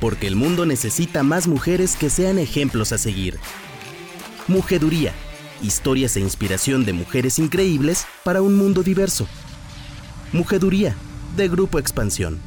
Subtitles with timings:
[0.00, 3.38] porque el mundo necesita más mujeres que sean ejemplos a seguir.
[4.48, 5.12] Mujeduría,
[5.62, 9.26] historias e inspiración de mujeres increíbles para un mundo diverso.
[10.32, 10.94] Mujeduría,
[11.36, 12.38] de Grupo Expansión.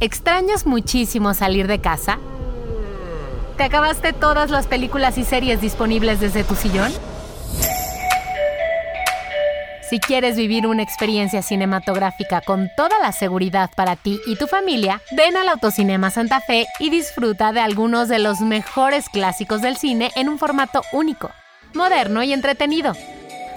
[0.00, 2.18] ¿Extrañas muchísimo salir de casa?
[3.56, 6.92] ¿Te acabaste todas las películas y series disponibles desde tu sillón?
[9.88, 15.00] Si quieres vivir una experiencia cinematográfica con toda la seguridad para ti y tu familia,
[15.12, 20.10] ven al Autocinema Santa Fe y disfruta de algunos de los mejores clásicos del cine
[20.14, 21.30] en un formato único,
[21.72, 22.92] moderno y entretenido.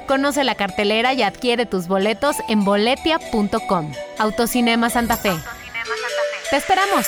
[0.08, 3.92] Conoce la cartelera y adquiere tus boletos en boletia.com.
[4.18, 5.34] Autocinema Santa Fe.
[6.50, 7.08] ¡Te esperamos!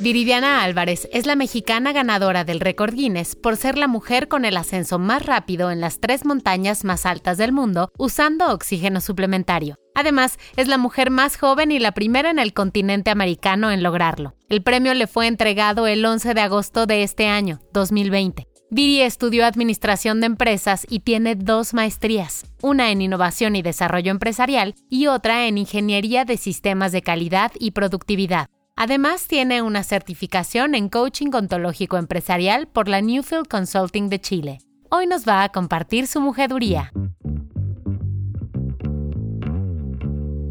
[0.00, 4.56] Viridiana Álvarez es la mexicana ganadora del récord Guinness por ser la mujer con el
[4.56, 9.74] ascenso más rápido en las tres montañas más altas del mundo usando oxígeno suplementario.
[9.96, 14.36] Además, es la mujer más joven y la primera en el continente americano en lograrlo.
[14.48, 18.46] El premio le fue entregado el 11 de agosto de este año, 2020.
[18.70, 24.76] Viri estudió Administración de Empresas y tiene dos maestrías, una en Innovación y Desarrollo Empresarial
[24.88, 28.48] y otra en Ingeniería de Sistemas de Calidad y Productividad.
[28.80, 34.58] Además, tiene una certificación en coaching ontológico empresarial por la Newfield Consulting de Chile.
[34.88, 36.92] Hoy nos va a compartir su mujeduría.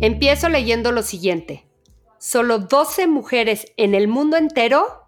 [0.02, 1.69] Empiezo leyendo lo siguiente.
[2.19, 5.08] Solo 12 mujeres en el mundo entero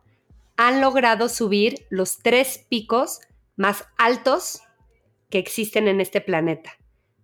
[0.56, 3.20] han logrado subir los tres picos
[3.58, 4.61] más altos
[5.30, 6.72] que existen en este planeta.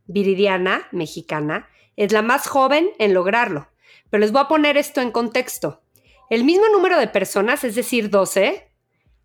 [0.07, 3.69] Viridiana, mexicana, es la más joven en lograrlo.
[4.09, 5.83] Pero les voy a poner esto en contexto.
[6.29, 8.71] El mismo número de personas, es decir, 12,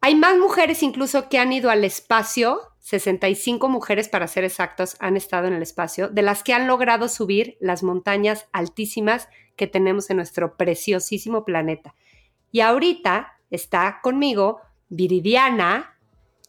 [0.00, 5.16] Hay más mujeres incluso que han ido al espacio, 65 mujeres para ser exactos han
[5.16, 10.10] estado en el espacio, de las que han logrado subir las montañas altísimas que tenemos
[10.10, 11.94] en nuestro preciosísimo planeta.
[12.50, 14.60] Y ahorita está conmigo
[14.92, 15.97] Viridiana,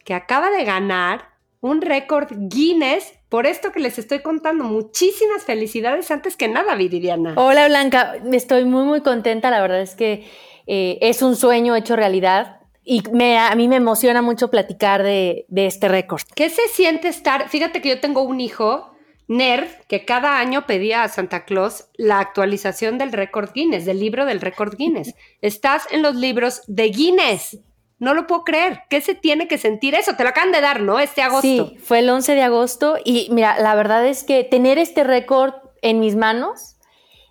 [0.03, 1.29] que acaba de ganar
[1.61, 4.65] un récord Guinness por esto que les estoy contando.
[4.65, 7.35] Muchísimas felicidades antes que nada, Viridiana.
[7.37, 10.27] Hola Blanca, estoy muy muy contenta, la verdad es que
[10.67, 12.59] eh, es un sueño hecho realidad.
[12.83, 16.23] Y me, a mí me emociona mucho platicar de, de este récord.
[16.35, 17.47] ¿Qué se siente estar?
[17.47, 18.93] Fíjate que yo tengo un hijo
[19.29, 24.25] nerd que cada año pedía a Santa Claus la actualización del récord Guinness, del libro
[24.25, 25.15] del récord Guinness.
[25.41, 27.57] Estás en los libros de Guinness.
[28.03, 28.81] No lo puedo creer.
[28.89, 30.17] ¿Qué se tiene que sentir eso?
[30.17, 30.99] Te lo acaban de dar, ¿no?
[30.99, 31.41] Este agosto.
[31.41, 35.53] Sí, fue el 11 de agosto y mira, la verdad es que tener este récord
[35.81, 36.75] en mis manos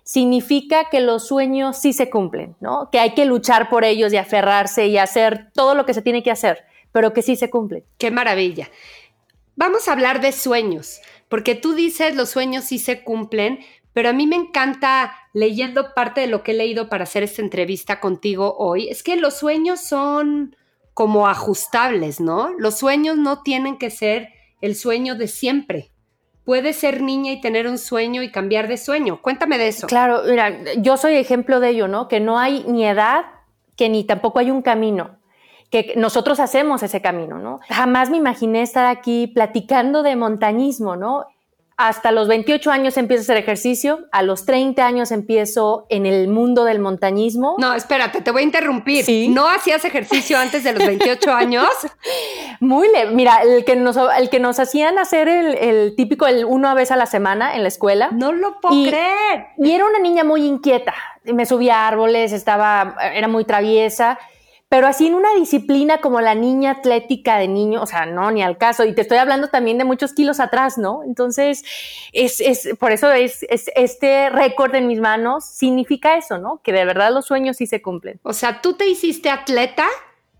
[0.01, 2.89] significa que los sueños sí se cumplen, ¿no?
[2.91, 6.23] Que hay que luchar por ellos y aferrarse y hacer todo lo que se tiene
[6.23, 7.83] que hacer, pero que sí se cumplen.
[7.99, 8.71] Qué maravilla.
[9.55, 13.59] Vamos a hablar de sueños, porque tú dices los sueños sí se cumplen,
[13.93, 17.43] pero a mí me encanta leyendo parte de lo que he leído para hacer esta
[17.43, 20.55] entrevista contigo hoy, es que los sueños son
[20.93, 22.51] como ajustables, ¿no?
[22.57, 24.29] Los sueños no tienen que ser
[24.61, 25.91] el sueño de siempre.
[26.45, 29.21] Puedes ser niña y tener un sueño y cambiar de sueño.
[29.21, 29.87] Cuéntame de eso.
[29.87, 32.07] Claro, mira, yo soy ejemplo de ello, ¿no?
[32.07, 33.25] Que no hay ni edad,
[33.75, 35.17] que ni tampoco hay un camino
[35.73, 37.59] que nosotros hacemos ese camino, ¿no?
[37.67, 41.25] Jamás me imaginé estar aquí platicando de montañismo, ¿no?
[41.77, 46.27] Hasta los 28 años empiezo a hacer ejercicio, a los 30 años empiezo en el
[46.27, 47.55] mundo del montañismo.
[47.57, 49.05] No, espérate, te voy a interrumpir.
[49.29, 51.67] ¿No hacías ejercicio antes de los 28 años?
[52.59, 53.11] Muy leve.
[53.11, 56.95] Mira, el que nos, el que nos hacían hacer el, típico, el una vez a
[56.95, 58.09] la semana en la escuela.
[58.11, 59.47] No lo puedo creer.
[59.57, 60.93] Y era una niña muy inquieta.
[61.23, 64.19] Me subía a árboles, estaba, era muy traviesa
[64.73, 68.41] pero así en una disciplina como la niña atlética de niño, o sea, no, ni
[68.41, 68.83] al caso.
[68.85, 71.03] Y te estoy hablando también de muchos kilos atrás, ¿no?
[71.03, 71.63] Entonces,
[72.11, 76.59] es, es por eso es, es este récord en mis manos significa eso, ¿no?
[76.63, 78.19] Que de verdad los sueños sí se cumplen.
[78.23, 79.85] O sea, tú te hiciste atleta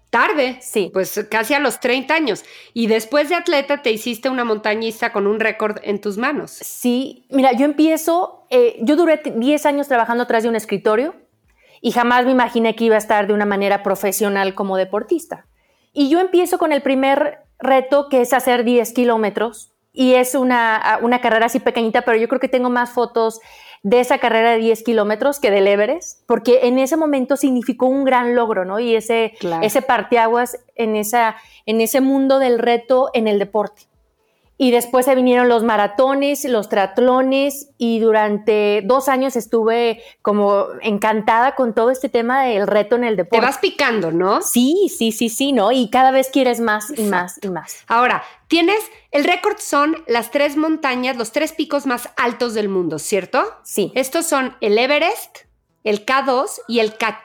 [0.09, 0.57] tarde.
[0.62, 0.89] Sí.
[0.91, 2.44] Pues casi a los 30 años.
[2.74, 6.50] Y después de atleta te hiciste una montañista con un récord en tus manos.
[6.50, 11.13] Sí, mira, yo empiezo, eh, yo duré 10 años trabajando atrás de un escritorio
[11.85, 15.47] y jamás me imaginé que iba a estar de una manera profesional como deportista.
[15.91, 20.97] Y yo empiezo con el primer reto, que es hacer 10 kilómetros, y es una,
[21.01, 23.41] una carrera así pequeñita, pero yo creo que tengo más fotos
[23.83, 28.06] de esa carrera de 10 kilómetros que del Everest, porque en ese momento significó un
[28.06, 28.79] gran logro, ¿no?
[28.79, 33.83] Y ese, ese parteaguas en, esa, en ese mundo del reto en el deporte.
[34.57, 41.55] Y después se vinieron los maratones, los triatlones y durante dos años estuve como encantada
[41.55, 43.39] con todo este tema del reto en el deporte.
[43.39, 44.41] Te vas picando, ¿no?
[44.41, 45.71] Sí, sí, sí, sí, ¿no?
[45.71, 47.83] Y cada vez quieres más y más y más.
[47.88, 48.79] Ahora, tienes,
[49.11, 53.44] el récord son las tres montañas, los tres picos más altos del mundo, ¿cierto?
[53.63, 53.91] Sí.
[53.95, 55.39] Estos son el Everest,
[55.83, 57.19] el K2 y el K...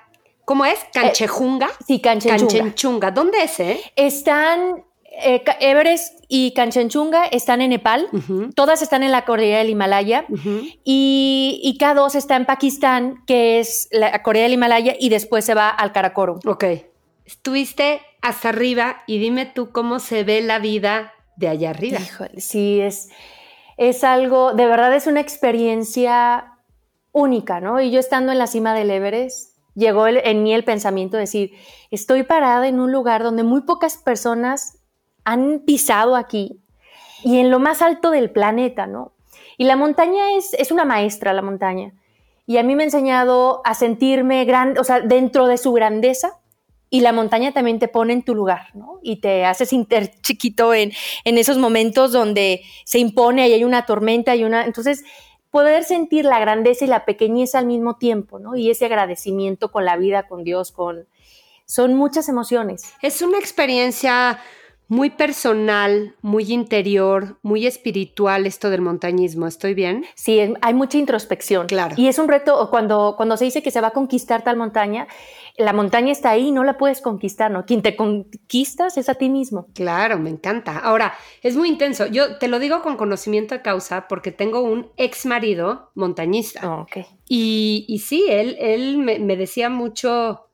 [0.47, 0.79] ¿Cómo es?
[0.95, 1.67] ¿Canchejunga?
[1.67, 2.39] Eh, sí, Canchenchunga.
[2.39, 3.11] Canchenchunga.
[3.11, 3.83] ¿Dónde es, eh?
[3.97, 4.83] Están
[5.23, 8.09] eh, Everest y Kanchenjunga están en Nepal,
[8.55, 10.27] todas están en la cordillera del Himalaya
[10.85, 15.71] y, K2 está en Pakistán, que es la cordillera del Himalaya, y después se va
[15.71, 16.41] al Karakorum.
[16.47, 16.65] Ok.
[17.25, 21.99] Estuviste hasta arriba y dime tú cómo se ve la vida de allá arriba.
[22.01, 23.11] Híjole, sí, es,
[23.77, 26.59] es algo, de verdad es una experiencia
[27.13, 27.81] única, ¿no?
[27.81, 31.53] Y yo estando en la cima del Everest, llegó en mí el pensamiento de decir,
[31.91, 34.78] estoy parada en un lugar donde muy pocas personas
[35.29, 36.59] han pisado aquí
[37.23, 39.13] y en lo más alto del planeta, ¿no?
[39.59, 41.93] Y la montaña es, es una maestra, la montaña.
[42.47, 46.39] Y a mí me ha enseñado a sentirme grande, o sea, dentro de su grandeza.
[46.91, 49.01] Y la montaña también te pone en tu lugar, ¿no?
[49.03, 50.93] Y te haces inter chiquito en,
[51.25, 54.65] en esos momentos donde se impone y hay una tormenta y una...
[54.65, 55.05] Entonces,
[55.51, 58.57] poder sentir la grandeza y la pequeñez al mismo tiempo, ¿no?
[58.57, 61.07] Y ese agradecimiento con la vida, con Dios, con...
[61.67, 62.95] Son muchas emociones.
[63.03, 64.41] Es una experiencia
[64.89, 69.47] muy personal, muy interior, muy espiritual esto del montañismo.
[69.47, 70.07] ¿Estoy bien?
[70.15, 71.67] Sí, hay mucha introspección.
[71.67, 71.95] Claro.
[71.99, 75.07] Y es un reto cuando, cuando se dice que se va a conquistar tal montaña,
[75.59, 77.67] la montaña está ahí, no la puedes conquistar, ¿no?
[77.67, 79.67] Quien te conquistas es a ti mismo.
[79.75, 80.79] Claro, me encanta.
[80.79, 81.13] Ahora,
[81.43, 82.07] es muy intenso.
[82.07, 86.61] Yo te lo digo con conocimiento de causa porque tengo un ex marido montañista.
[86.67, 87.05] Oh, okay.
[87.29, 90.47] y, y, sí, él, él me, me decía mucho,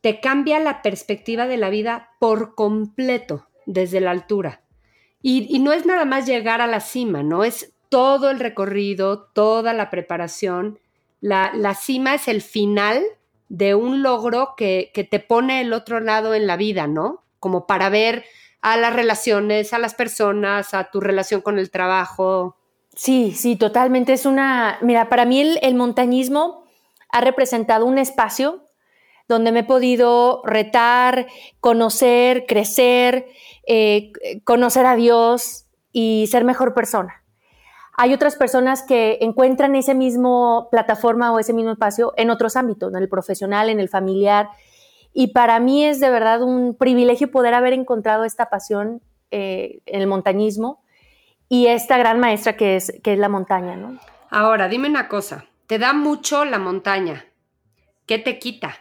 [0.00, 4.62] te cambia la perspectiva de la vida por completo desde la altura.
[5.22, 7.44] Y, no es nada más llegar a la cima, ¿no?
[7.44, 10.78] Es todo el recorrido, toda la preparación.
[11.20, 13.02] La, la cima es el final
[13.48, 17.22] de un logro que, que, te pone el otro lado en la vida, ¿no?
[17.38, 18.24] Como para ver
[18.62, 22.56] a las relaciones, a las personas, a tu relación con el trabajo.
[22.94, 24.14] Sí, sí, totalmente.
[24.14, 26.64] Es una, mira, para mí el, el montañismo
[27.10, 28.62] ha representado un espacio
[29.30, 31.28] donde me he podido retar,
[31.60, 33.26] conocer, crecer,
[33.64, 34.10] eh,
[34.42, 37.22] conocer a Dios y ser mejor persona.
[37.96, 42.92] Hay otras personas que encuentran ese mismo plataforma o ese mismo espacio en otros ámbitos,
[42.92, 44.48] en el profesional, en el familiar.
[45.12, 49.00] Y para mí es de verdad un privilegio poder haber encontrado esta pasión
[49.30, 50.82] eh, en el montañismo
[51.48, 53.76] y esta gran maestra que es, que es la montaña.
[53.76, 53.96] ¿no?
[54.28, 57.26] Ahora, dime una cosa, te da mucho la montaña.
[58.06, 58.74] ¿Qué te quita?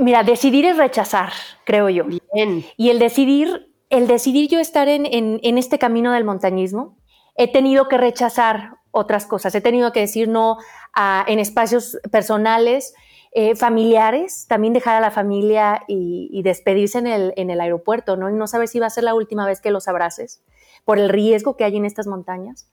[0.00, 1.32] Mira, decidir es rechazar,
[1.64, 2.04] creo yo.
[2.34, 2.64] Bien.
[2.76, 6.96] Y el decidir, el decidir yo estar en, en, este camino del montañismo,
[7.36, 9.54] he tenido que rechazar otras cosas.
[9.54, 10.58] He tenido que decir no
[10.92, 12.94] a, en espacios personales,
[13.32, 18.30] eh, familiares, también dejar a la familia y, despedirse en el, en el, aeropuerto, ¿no?
[18.30, 20.42] Y no saber si va a ser la última vez que los abraces
[20.84, 22.66] por el riesgo que hay en estas montañas.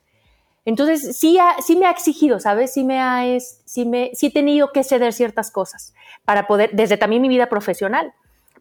[0.65, 2.73] Entonces, sí, sí me ha exigido, ¿sabes?
[2.73, 5.93] Sí me ha, es, sí me, sí he tenido que ceder ciertas cosas
[6.23, 8.13] para poder, desde también mi vida profesional,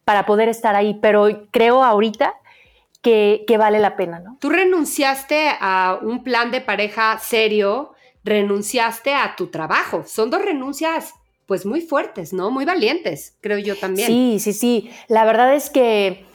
[0.03, 2.33] para poder estar ahí, pero creo ahorita
[3.01, 4.37] que, que vale la pena, ¿no?
[4.39, 11.13] Tú renunciaste a un plan de pareja serio, renunciaste a tu trabajo, son dos renuncias
[11.45, 12.51] pues muy fuertes, ¿no?
[12.51, 14.07] Muy valientes, creo yo también.
[14.07, 14.91] Sí, sí, sí.
[15.07, 16.25] La verdad es que,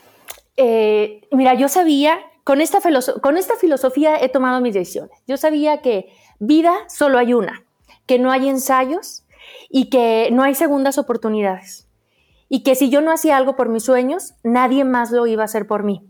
[0.56, 5.18] eh, mira, yo sabía con esta, filosofía he tomado mis decisiones.
[5.26, 7.62] Yo sabía que vida solo hay una,
[8.06, 9.26] que no hay ensayos
[9.68, 11.90] y que no hay segundas oportunidades.
[12.48, 15.44] Y que si yo no hacía algo por mis sueños, nadie más lo iba a
[15.44, 16.08] hacer por mí.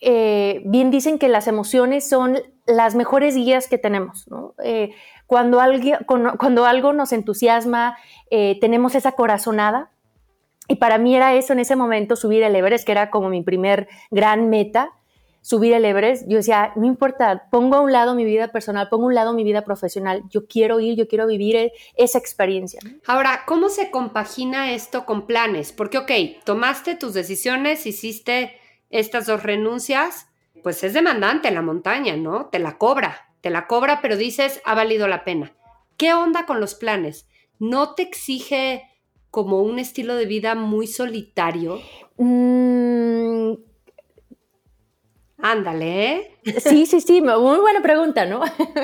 [0.00, 4.24] Eh, bien dicen que las emociones son las mejores guías que tenemos.
[4.62, 4.92] Eh,
[5.26, 7.98] cuando, algo nos entusiasma,
[8.30, 9.90] eh, tenemos esa corazonada.
[10.66, 13.42] Y para mí era eso en ese momento, subir el Everest, que era como mi
[13.42, 14.90] primer gran meta
[15.44, 19.04] subir el Everest, yo decía, no importa, pongo a un lado mi vida personal, pongo
[19.04, 22.80] a un lado mi vida profesional, yo quiero ir, yo quiero vivir e-, esa experiencia.
[23.06, 25.70] Ahora, ¿cómo se compagina esto con planes?
[25.70, 26.10] Porque, ok,
[26.44, 28.58] tomaste tus decisiones, hiciste
[28.88, 30.28] estas dos renuncias,
[30.62, 32.46] pues es demandante la montaña, ¿no?
[32.46, 35.52] Te la cobra, te la cobra, pero dices, ha valido la pena.
[35.98, 37.28] ¿Qué onda con los planes?
[37.58, 38.84] ¿No te exige
[39.30, 41.80] como un estilo de vida muy solitario?
[42.16, 43.52] Mm,
[45.44, 46.10] Ándale.
[46.10, 46.38] ¿eh?
[46.58, 48.40] Sí, sí, sí, muy buena pregunta, ¿no?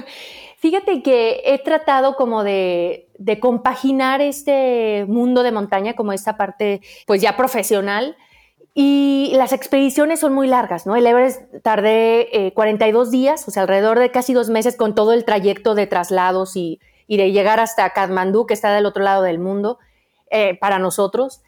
[0.59, 3.09] Fíjate que he tratado como de,
[3.40, 8.14] compaginar este mundo de montaña como esta parte, pues ya profesional,
[8.75, 10.97] Y las expediciones son muy largas, ¿no?
[10.97, 15.14] El Everest tardé 42 eh, días, o sea, alrededor de casi dos meses con todo
[15.14, 19.38] el trayecto de traslados y, de llegar hasta Kathmandú, que está del otro lado del
[19.38, 19.79] mundo,
[20.31, 21.40] eh, para nosotros.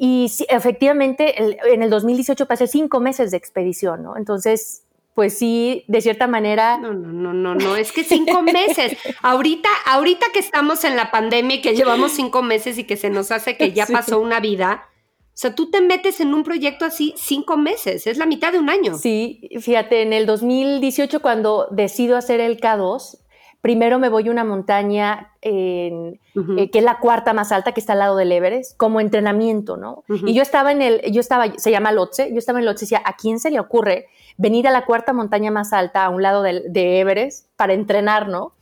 [0.00, 4.16] Y efectivamente, en el 2018 pasé cinco meses de expedición, ¿no?
[4.16, 6.78] Entonces, pues sí, de cierta manera.
[6.78, 8.96] No, no, no, no, no, es que cinco meses.
[9.22, 13.10] ahorita, ahorita que estamos en la pandemia y que llevamos cinco meses y que se
[13.10, 14.84] nos hace que ya pasó una vida,
[15.38, 18.60] o sea, tú te metes en un proyecto así cinco meses, es la mitad de
[18.60, 18.96] un año.
[18.96, 23.18] Sí, fíjate, en el 2018 cuando decido hacer el K2,
[23.60, 27.94] primero me voy a una montaña eh, que es la cuarta más alta, que está
[27.94, 30.04] al lado del Everest, como entrenamiento, ¿no?
[30.08, 32.86] Y yo estaba en el, yo estaba, se llama Lotse, yo estaba en Lotse y
[32.86, 36.22] decía, ¿a quién se le ocurre venir a la cuarta montaña más alta, a un
[36.22, 38.52] lado de, Everest, para entrenar, ¿no?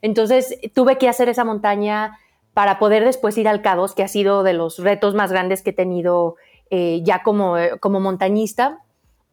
[0.00, 2.18] Entonces tuve que hacer esa montaña
[2.52, 5.70] para poder después ir al K2, que ha sido de los retos más grandes que
[5.70, 6.36] he tenido
[6.70, 8.80] eh, ya como, como montañista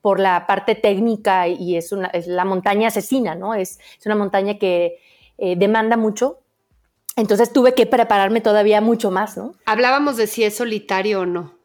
[0.01, 3.53] por la parte técnica y es, una, es la montaña asesina, ¿no?
[3.53, 4.99] Es, es una montaña que
[5.37, 6.39] eh, demanda mucho.
[7.15, 9.53] Entonces tuve que prepararme todavía mucho más, ¿no?
[9.65, 11.59] Hablábamos de si es solitario o no.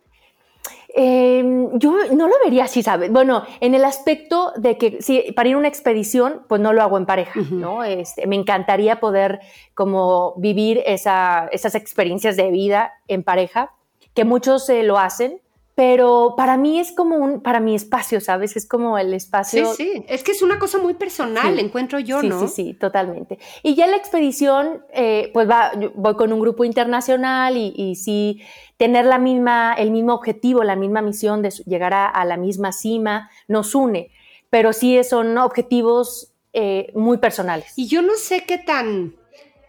[0.96, 3.10] Em, yo no lo vería así, ¿sabes?
[3.10, 6.82] Bueno, en el aspecto de que si para ir a una expedición, pues no lo
[6.82, 7.82] hago en pareja, ¿no?
[7.82, 9.40] Este, me encantaría poder
[9.74, 13.72] como vivir esa, esas experiencias de vida en pareja,
[14.14, 15.40] que muchos eh, lo hacen,
[15.74, 18.56] pero para mí es como un, para mi espacio, ¿sabes?
[18.56, 19.74] Es como el espacio.
[19.74, 22.46] Sí, sí, es que es una cosa muy personal, encuentro yo, ¿no?
[22.46, 23.38] Sí, sí, totalmente.
[23.64, 28.40] Y ya la expedición, eh, pues va, voy con un grupo internacional y, y, sí,
[28.76, 33.30] tener la misma, el mismo objetivo, la misma misión de llegar a, la misma cima,
[33.48, 34.10] nos une,
[34.50, 37.72] pero sí son objetivos eh, muy personales.
[37.74, 39.16] Y yo no sé qué tan,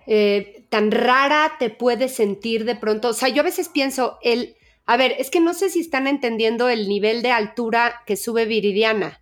[0.06, 4.56] eh, tan rara te puedes sentir de pronto, o sea, yo a veces pienso, el
[4.86, 8.46] a ver, es que no sé si están entendiendo el nivel de altura que sube
[8.46, 9.22] Viridiana.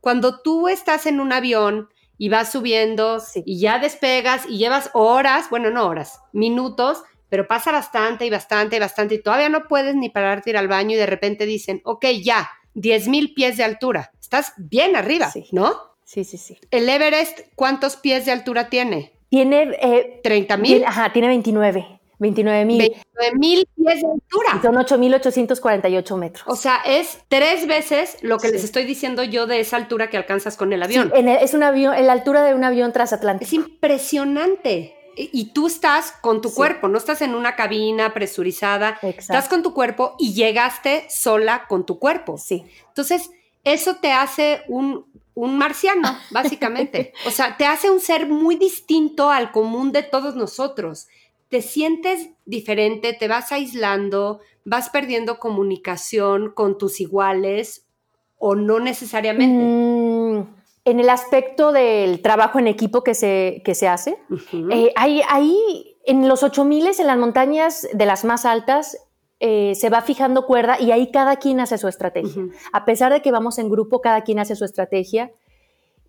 [0.00, 1.88] Cuando tú estás en un avión
[2.18, 7.72] y vas subiendo y ya despegas y llevas horas, bueno, no horas, minutos, pero pasa
[7.72, 10.98] bastante y bastante y bastante y todavía no puedes ni pararte ir al baño y
[10.98, 14.12] de repente dicen, ok, ya, 10 mil pies de altura.
[14.20, 15.74] Estás bien arriba, ¿no?
[16.04, 16.58] Sí, sí, sí.
[16.70, 19.12] El Everest, ¿cuántos pies de altura tiene?
[19.28, 19.76] Tiene...
[19.80, 20.84] Eh, 30 mil.
[20.84, 22.00] Ajá, tiene 29.
[22.22, 22.78] 29 mil.
[22.78, 24.62] 29 mil pies de altura.
[24.62, 26.44] Son 8.848 metros.
[26.46, 30.16] O sea, es tres veces lo que les estoy diciendo yo de esa altura que
[30.16, 31.12] alcanzas con el avión.
[31.14, 33.46] es un avión, en la altura de un avión transatlántico.
[33.46, 34.96] Es impresionante.
[35.14, 39.74] Y tú estás con tu cuerpo, no estás en una cabina presurizada, estás con tu
[39.74, 42.38] cuerpo y llegaste sola con tu cuerpo.
[42.38, 42.64] Sí.
[42.88, 43.30] Entonces,
[43.62, 47.12] eso te hace un, un marciano, básicamente.
[47.26, 51.08] o sea, te hace un ser muy distinto al común de todos nosotros
[51.52, 57.86] te sientes diferente, te vas aislando, vas perdiendo comunicación con tus iguales
[58.38, 59.62] o no necesariamente?
[59.62, 60.46] Mm,
[60.86, 64.16] en el aspecto del trabajo en equipo que se, que se hace,
[64.70, 68.96] eh, ahí, en los 8000 en las montañas de las más altas,
[69.38, 72.44] eh, se va fijando cuerda y ahí cada quien hace su estrategia.
[72.72, 75.32] A pesar de que vamos en grupo, cada quien hace su estrategia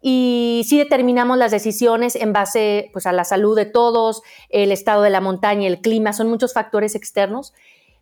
[0.05, 5.01] y sí determinamos las decisiones en base pues, a la salud de todos, el estado
[5.01, 7.53] de la montaña, el clima, son muchos factores externos,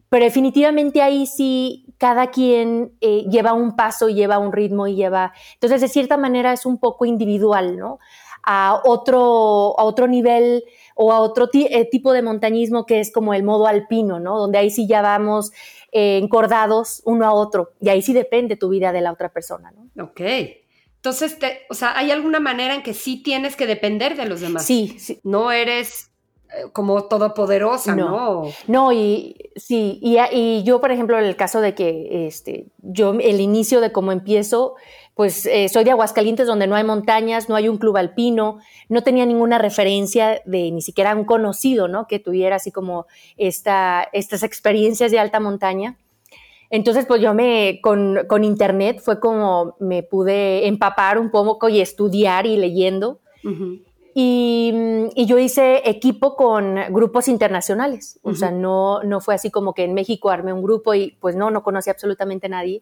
[0.10, 5.32] pero definitivamente ahí sí cada quien eh, lleva un paso lleva un ritmo y lleva,
[5.54, 8.00] entonces de cierta manera es un poco individual, ¿no?
[8.44, 10.64] A otro, a otro nivel
[10.96, 14.40] o a otro eh, tipo de montañismo que es como el modo alpino, ¿no?
[14.40, 15.52] Donde ahí sí ya vamos
[15.92, 19.72] eh, encordados uno a otro y ahí sí depende tu vida de la otra persona,
[19.72, 20.04] ¿no?
[20.04, 20.22] Ok.
[21.02, 24.40] Entonces, te, o sea, ¿hay alguna manera en que sí tienes que depender de los
[24.40, 24.64] demás?
[24.64, 25.20] Sí, sí.
[25.24, 26.12] No eres
[26.50, 28.44] eh, como todopoderosa, ¿no?
[28.68, 33.42] No, y sí, y, yo, por ejemplo, en el caso de que este, yo, el
[33.42, 34.76] inicio de cómo empiezo,
[35.16, 39.02] pues eh, soy de Aguascalientes, donde no hay montañas, no hay un club alpino, no
[39.02, 42.06] tenía ninguna referencia de ni siquiera un conocido, ¿no?
[42.06, 45.98] Que tuviera así como esta, estas experiencias de alta montaña.
[46.72, 51.82] Entonces, pues yo me, con, con, internet fue como me pude empapar un poco y
[51.82, 53.20] estudiar y leyendo.
[54.16, 54.74] y,
[55.14, 58.20] y, yo hice equipo con grupos internacionales.
[58.24, 61.36] O sea, no, no fue así como que en México armé un grupo y pues
[61.36, 62.82] no, no conocí absolutamente a nadie.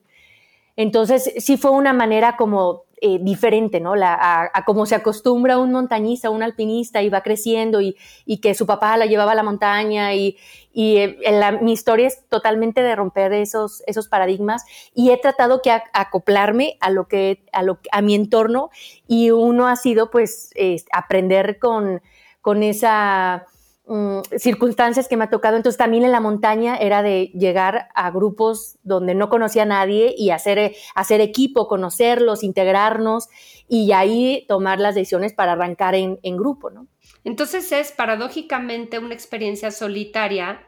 [0.75, 3.95] Entonces, sí fue una manera como eh, diferente, ¿no?
[3.95, 7.95] La, a, cómo se acostumbra un montañista, un alpinista y va creciendo y,
[8.41, 10.37] que su papá la llevaba a la montaña y,
[10.73, 11.17] eh,
[11.61, 14.63] mi historia es totalmente de romper esos, esos paradigmas
[14.93, 18.69] y he tratado que acoplarme a lo que, a lo, a mi entorno
[19.07, 20.51] y uno ha sido pues
[20.91, 22.01] aprender con,
[22.41, 23.45] con esa
[23.89, 25.57] mm, circunstancias que me ha tocado.
[25.57, 30.15] Entonces también en la montaña era de llegar a grupos donde no conocía a nadie
[30.17, 33.27] y hacer, hacer equipo, conocerlos, integrarnos
[33.67, 36.87] y ahí tomar las decisiones para arrancar en, en grupo, ¿no?
[37.23, 40.61] Entonces es paradójicamente una experiencia solitaria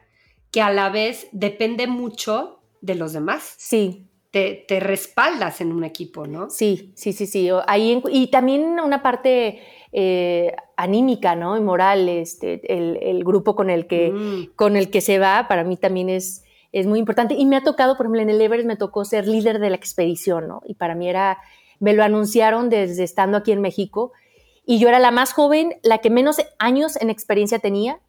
[0.50, 3.54] que a la vez depende mucho de los demás.
[3.56, 4.06] Sí.
[4.30, 6.48] Te, te respaldas en un equipo, ¿no?
[6.48, 7.50] Sí, sí, sí, sí.
[7.66, 9.60] Ahí, y también una parte
[9.92, 11.56] eh, anímica, ¿no?
[11.56, 14.56] Y moral, este, el, grupo con el, que, mm.
[14.56, 17.34] con el que se va, para mí también es, es muy importante.
[17.34, 19.76] Y me ha tocado, por ejemplo, en el Everest me tocó ser líder de la
[19.76, 20.60] expedición, ¿no?
[20.66, 21.38] Y para mí era,
[21.78, 24.12] me lo anunciaron desde estando aquí en México.
[24.66, 28.00] Y yo era la más joven, la que menos años en experiencia tenía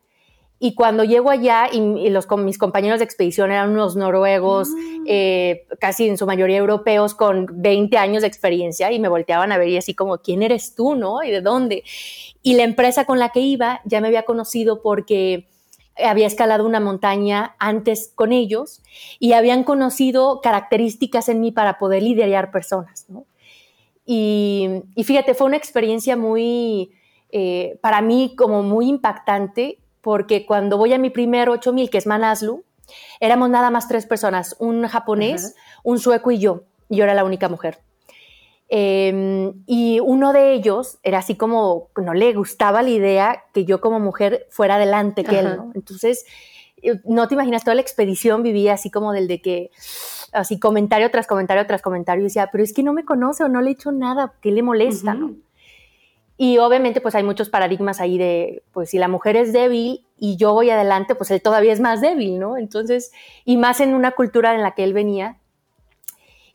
[0.65, 5.03] y cuando llego allá, y, los, mis compañeros de expedición eran unos noruegos, mm.
[5.07, 9.57] eh, casi en su mayoría europeos, con 20 años de experiencia, y me volteaban a
[9.57, 11.21] ver y así como, ¿quién eres tú, no?
[11.21, 11.83] ¿Y de dónde?
[12.43, 15.49] Y la empresa con la que iba ya me había conocido porque
[15.97, 18.81] había escalado una montaña antes con ellos
[19.19, 23.25] y habían conocido características en mí para poder liderar personas, ¿no?
[24.05, 24.69] Y,
[25.03, 26.91] fíjate, fue una experiencia muy,
[27.33, 32.05] eh, para mí como muy impactante porque cuando voy a mi primer 8000, que es
[32.05, 32.65] Manaslu,
[33.21, 37.23] éramos nada más tres personas, un japonés, un sueco y yo, y yo era la
[37.23, 37.79] única mujer.
[38.67, 43.79] Em, y uno de ellos era así como, no le gustaba la idea que yo
[43.79, 45.71] como mujer fuera adelante que él, ¿no?
[45.73, 46.25] Entonces,
[46.81, 49.71] eh, no te imaginas, toda la expedición vivía así como del de que,
[50.33, 53.47] así comentario tras comentario tras comentario, y decía, pero es que no me conoce o
[53.47, 55.35] no le he hecho nada, ¿qué le molesta, no?
[56.43, 60.35] Y obviamente pues hay muchos paradigmas ahí de, pues si la mujer es débil y
[60.35, 62.57] yo voy adelante, pues él todavía es más débil, ¿no?
[62.57, 63.13] Entonces,
[63.45, 65.37] y más en una cultura en la que él venía.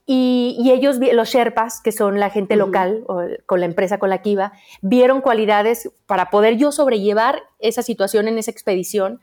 [0.04, 4.20] Y, ellos, los Sherpas, que son la gente local, o, con la empresa con la
[4.20, 4.52] que iba,
[4.82, 9.22] vieron cualidades para poder yo sobrellevar esa situación en esa expedición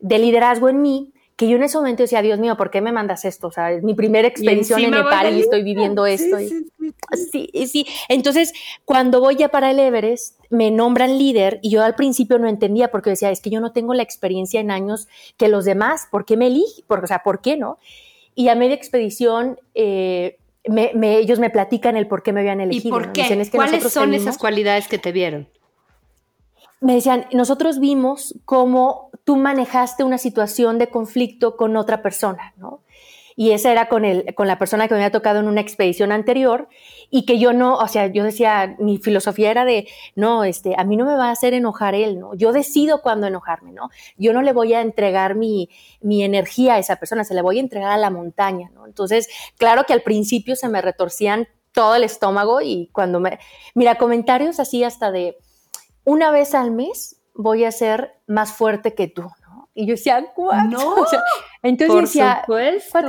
[0.00, 2.92] de liderazgo en mí que yo en ese momento decía, Dios mío, ¿por qué me
[2.92, 3.48] mandas esto?
[3.48, 6.38] O sea, es mi primera expedición en Nepal y estoy viviendo esto.
[6.38, 8.52] Sí, sí, sí, Entonces,
[8.84, 12.90] cuando voy ya para el Everest, me nombran líder y yo al principio no entendía
[12.90, 16.24] porque decía, es que yo no tengo la experiencia en años que los demás, ¿por
[16.24, 16.84] qué me eligen?
[16.88, 17.78] O sea, ¿por qué no?
[18.36, 22.88] Y a media expedición, eh, ellos me platican el por qué me habían elegido.
[22.88, 23.48] ¿Y por qué?
[23.52, 25.48] ¿Cuáles son esas cualidades que te vieron?
[26.80, 32.80] Me decían, nosotros vimos cómo tú manejaste una situación de conflicto con otra persona, ¿no?
[33.36, 36.12] Y esa era con, el, con la persona que me había tocado en una expedición
[36.12, 36.68] anterior
[37.10, 40.84] y que yo no, o sea, yo decía, mi filosofía era de, no, este, a
[40.84, 42.34] mí no me va a hacer enojar él, ¿no?
[42.34, 43.90] Yo decido cuándo enojarme, ¿no?
[44.16, 45.68] Yo no le voy a entregar mi,
[46.00, 48.86] mi energía a esa persona, se le voy a entregar a la montaña, ¿no?
[48.86, 53.40] Entonces, claro que al principio se me retorcían todo el estómago y cuando me,
[53.74, 55.38] mira, comentarios así hasta de,
[56.04, 59.68] una vez al mes voy a ser más fuerte que tú, ¿no?
[59.74, 60.70] Y yo decía, ¿cuál?
[60.70, 60.94] No,
[61.62, 63.02] entonces por decía, supuesto.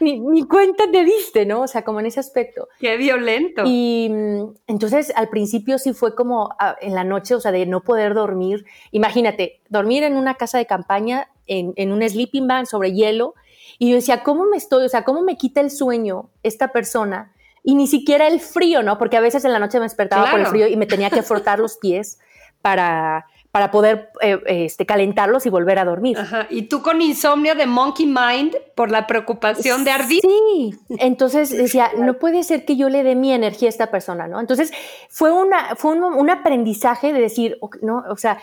[0.00, 1.62] Ni, ni, cuenta te diste, ¿no?
[1.62, 2.68] O sea, como en ese aspecto.
[2.78, 3.62] Qué violento.
[3.64, 7.64] Y mm, entonces al principio sí fue como ah, en la noche, o sea, de
[7.64, 8.66] no poder dormir.
[8.90, 13.34] Imagínate, dormir en una casa de campaña, en, en un sleeping bag sobre hielo.
[13.78, 14.84] Y yo decía, ¿cómo me estoy?
[14.84, 17.32] O sea, ¿cómo me quita el sueño esta persona?
[17.62, 18.98] Y ni siquiera el frío, ¿no?
[18.98, 21.22] Porque a veces en la noche me despertaba por el frío y me tenía que
[21.22, 22.18] frotar los pies
[22.60, 26.18] para, para poder eh, este, calentarlos y volver a dormir.
[26.18, 26.46] Ajá.
[26.50, 30.20] Y tú con insomnio de monkey mind por la preocupación de ardir.
[30.20, 34.28] Sí, entonces decía, no puede ser que yo le dé mi energía a esta persona,
[34.28, 34.38] ¿no?
[34.38, 34.72] Entonces
[35.08, 38.04] fue, una, fue un, aprendizaje de decir, ¿no?
[38.08, 38.38] O sea,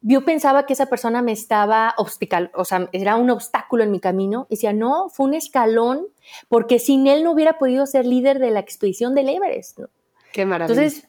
[0.00, 4.00] yo pensaba que esa persona me estaba obstacle, o sea, era un obstáculo en mi
[4.00, 4.46] camino.
[4.48, 6.06] Y decía, no, fue un escalón,
[6.48, 9.88] porque sin él no hubiera podido ser líder de la expedición del Everest, ¿no?
[10.32, 10.82] Qué maravilla.
[10.82, 11.08] Entonces,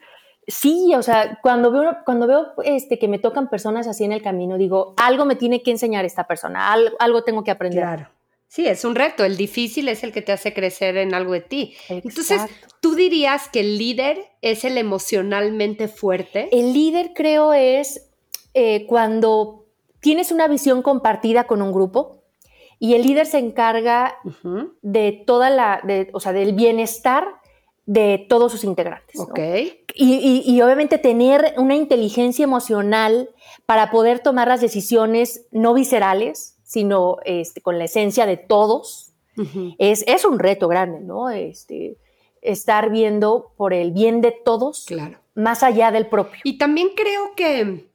[0.50, 4.24] Sí, o sea, cuando veo, cuando veo este, que me tocan personas así en el
[4.24, 7.84] camino, digo, algo me tiene que enseñar esta persona, algo, tengo que aprender.
[7.84, 8.10] Claro.
[8.48, 9.24] Sí, es un reto.
[9.24, 11.76] El difícil es el que te hace crecer en algo de ti.
[11.88, 12.42] Entonces,
[12.82, 16.50] ¿tú dirías que el líder es el emocionalmente fuerte?
[16.52, 18.10] El líder creo es
[18.56, 19.68] eh, cuando
[20.00, 22.24] tienes una visión compartida con un grupo
[22.80, 24.18] y el líder se encarga
[24.82, 25.84] de toda la,
[26.14, 27.28] o sea, del bienestar
[27.86, 29.20] de todos sus integrantes.
[29.20, 29.40] Ok.
[29.96, 33.30] Y, obviamente tener una inteligencia emocional
[33.66, 39.14] para poder tomar las decisiones no viscerales, sino este, con la esencia de todos,
[39.78, 41.30] es, es, un reto grande, ¿no?
[41.30, 41.98] Este,
[42.42, 45.20] estar viendo por el bien de todos, claro.
[45.36, 46.42] más allá del propio.
[46.44, 47.88] Y también creo que eh,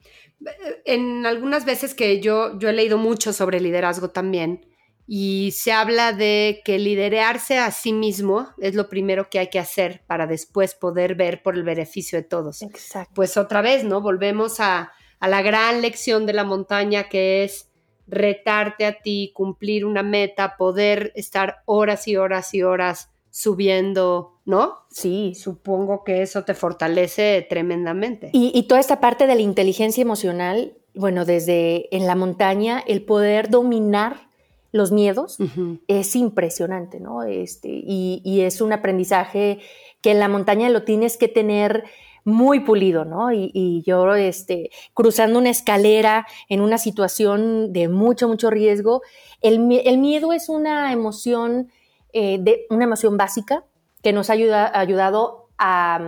[0.84, 4.66] en algunas veces que yo, yo he leído mucho sobre liderazgo también,
[5.06, 9.58] y se habla de que liderarse a sí mismo es lo primero que hay que
[9.58, 12.62] hacer para después poder ver por el beneficio de todos.
[12.62, 13.12] Exacto.
[13.14, 14.00] Pues otra vez, ¿no?
[14.00, 17.68] Volvemos a, a la gran lección de la montaña que es
[18.06, 24.74] retarte a ti, cumplir una meta, poder estar horas y horas y horas subiendo, ¿no?
[24.90, 25.34] Sí.
[25.34, 28.30] Supongo que eso te fortalece tremendamente.
[28.32, 33.50] Y, toda esta parte de la inteligencia emocional, bueno, desde en la montaña, el poder
[33.50, 34.28] dominar
[34.74, 35.38] los miedos
[35.86, 37.22] es impresionante, ¿no?
[37.22, 39.60] Este, y, y, es un aprendizaje
[40.00, 41.84] que en la montaña lo tienes que tener
[42.24, 43.30] muy pulido, ¿no?
[43.32, 49.02] Y, yo, este, cruzando una escalera en una situación de mucho, mucho riesgo,
[49.42, 51.70] el, miedo es una emoción,
[52.12, 53.64] eh, de, una emoción básica
[54.02, 56.00] que nos ha ayudado a,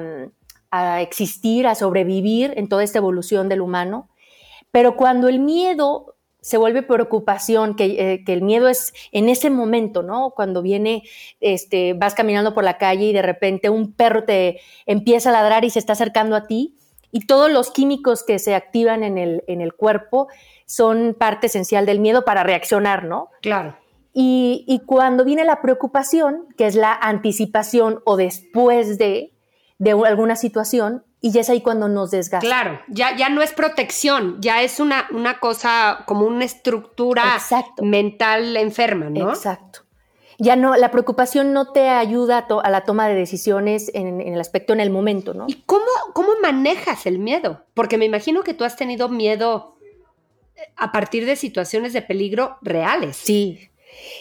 [0.73, 4.09] a existir, a sobrevivir en toda esta evolución del humano.
[4.73, 6.16] Pero cuando el miedo
[6.47, 10.31] se vuelve preocupación, eh, que, el miedo es en ese momento, ¿no?
[10.31, 11.03] Cuando viene,
[11.41, 15.65] este, vas caminando por la calle y de repente un perro te empieza a ladrar
[15.65, 16.77] y se está acercando a ti
[17.11, 20.29] y todos los químicos que se activan en el, en el cuerpo
[20.67, 23.31] son parte esencial del miedo para reaccionar, ¿no?
[23.43, 23.77] Claro.
[24.13, 29.33] Y, y cuando viene la preocupación, que es la anticipación o después de,
[29.79, 32.47] de alguna situación, y ya es ahí cuando nos desgasta.
[32.47, 37.25] Claro, ya, ya no es protección, ya es una, una cosa como una estructura
[37.83, 39.31] mental enferma, ¿no?
[39.31, 39.81] Exacto.
[40.39, 44.73] Ya no, la preocupación no te ayuda a, la toma de decisiones en, el aspecto
[44.73, 45.47] en el momento, ¿no?
[45.49, 45.85] ¿Y cómo,
[46.15, 47.65] cómo manejas el miedo?
[47.75, 49.75] Porque me imagino que tú has tenido miedo
[50.55, 53.17] eh, a partir de situaciones de peligro reales.
[53.17, 53.69] Sí,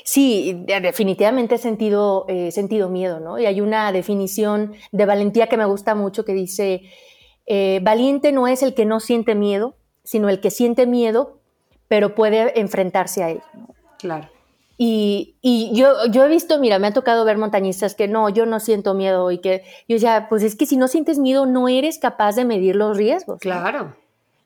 [0.03, 3.39] Sí, definitivamente he sentido, eh, sentido miedo, ¿no?
[3.39, 6.83] Y hay una definición de valentía que me gusta mucho que dice,
[7.45, 11.39] eh, valiente no es el que no siente miedo, sino el que siente miedo,
[11.87, 13.41] pero puede enfrentarse a él.
[13.99, 14.29] Claro.
[14.77, 18.45] Y, y, yo, yo he visto, mira, me ha tocado ver montañistas que no, yo
[18.45, 21.69] no siento miedo y que yo decía, pues es que si no sientes miedo no
[21.69, 23.39] eres capaz de medir los riesgos.
[23.39, 23.95] Claro.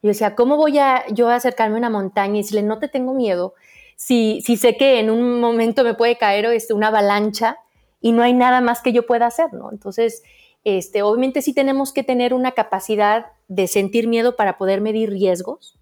[0.02, 2.88] Yo decía, ¿cómo voy a yo a acercarme a una montaña y decirle, no te
[2.88, 3.54] tengo miedo?
[4.00, 7.58] Si, si sé que en un momento me puede caer este, una avalancha
[8.00, 9.74] y no hay nada más que yo pueda hacer, ¿no?
[9.74, 10.24] Entonces,
[10.64, 15.78] este, obviamente sí tenemos que tener una capacidad de sentir miedo para poder medir riesgos,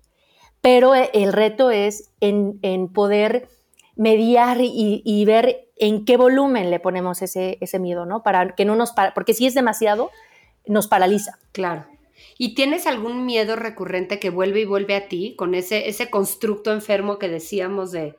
[0.62, 2.58] pero el reto es en,
[2.92, 3.50] poder
[3.96, 8.24] mediar y, ver en qué volumen le ponemos ese, ese miedo, ¿no?
[8.24, 10.10] Para que no nos, porque si es demasiado,
[10.66, 11.38] nos paraliza.
[11.52, 11.86] Claro.
[12.38, 16.72] ¿Y tienes algún miedo recurrente que vuelve y vuelve a ti con ese, ese constructo
[16.72, 18.16] enfermo que decíamos de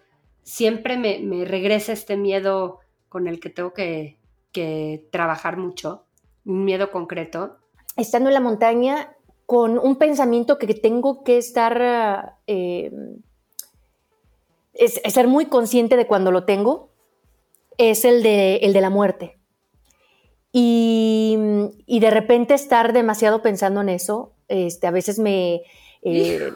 [0.48, 2.80] siempre me, regresa este miedo
[3.11, 4.16] con el que tengo que,
[5.12, 6.04] trabajar mucho?
[6.44, 7.58] ¿Un miedo concreto?
[7.96, 9.14] Estando en la montaña
[9.46, 12.90] con un pensamiento que tengo que estar, eh,
[14.72, 16.90] es, ser muy consciente de cuando lo tengo,
[17.76, 19.38] es el de, el de la muerte.
[20.52, 21.37] Y,
[21.87, 25.62] de repente estar demasiado pensando en eso, este, a veces me,
[26.02, 26.52] eh,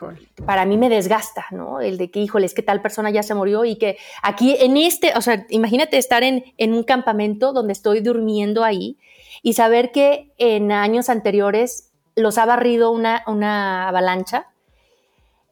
[0.47, 1.81] para mí me desgasta, ¿no?
[1.81, 4.77] El de que, híjole, es que tal persona ya se murió y que aquí en
[4.77, 8.99] este, o sea, imagínate estar en, en un campamento donde estoy durmiendo ahí
[9.43, 14.52] y saber que en años anteriores los ha barrido una, una avalancha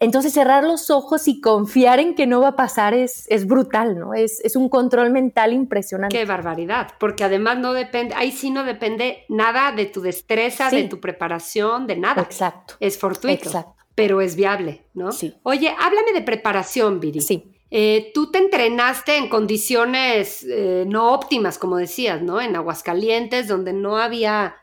[0.00, 3.98] entonces cerrar los ojos y confiar en que no va a pasar es, es brutal,
[3.98, 4.14] ¿no?
[4.14, 6.16] Es, es, un control mental impresionante.
[6.16, 10.84] Qué barbaridad, porque además no depende, ahí sí no depende nada de tu destreza, de
[10.84, 12.22] tu preparación, de nada.
[12.22, 12.74] Exacto.
[12.80, 13.76] Es fortuito, Exacto.
[13.94, 15.12] pero es viable, ¿no?
[15.12, 15.34] Sí.
[15.42, 17.20] Oye, háblame de preparación, Viri.
[17.20, 17.52] Sí.
[17.70, 22.40] Eh, tú te entrenaste en condiciones eh, no óptimas, como decías, ¿no?
[22.40, 24.56] En Aguascalientes, donde no había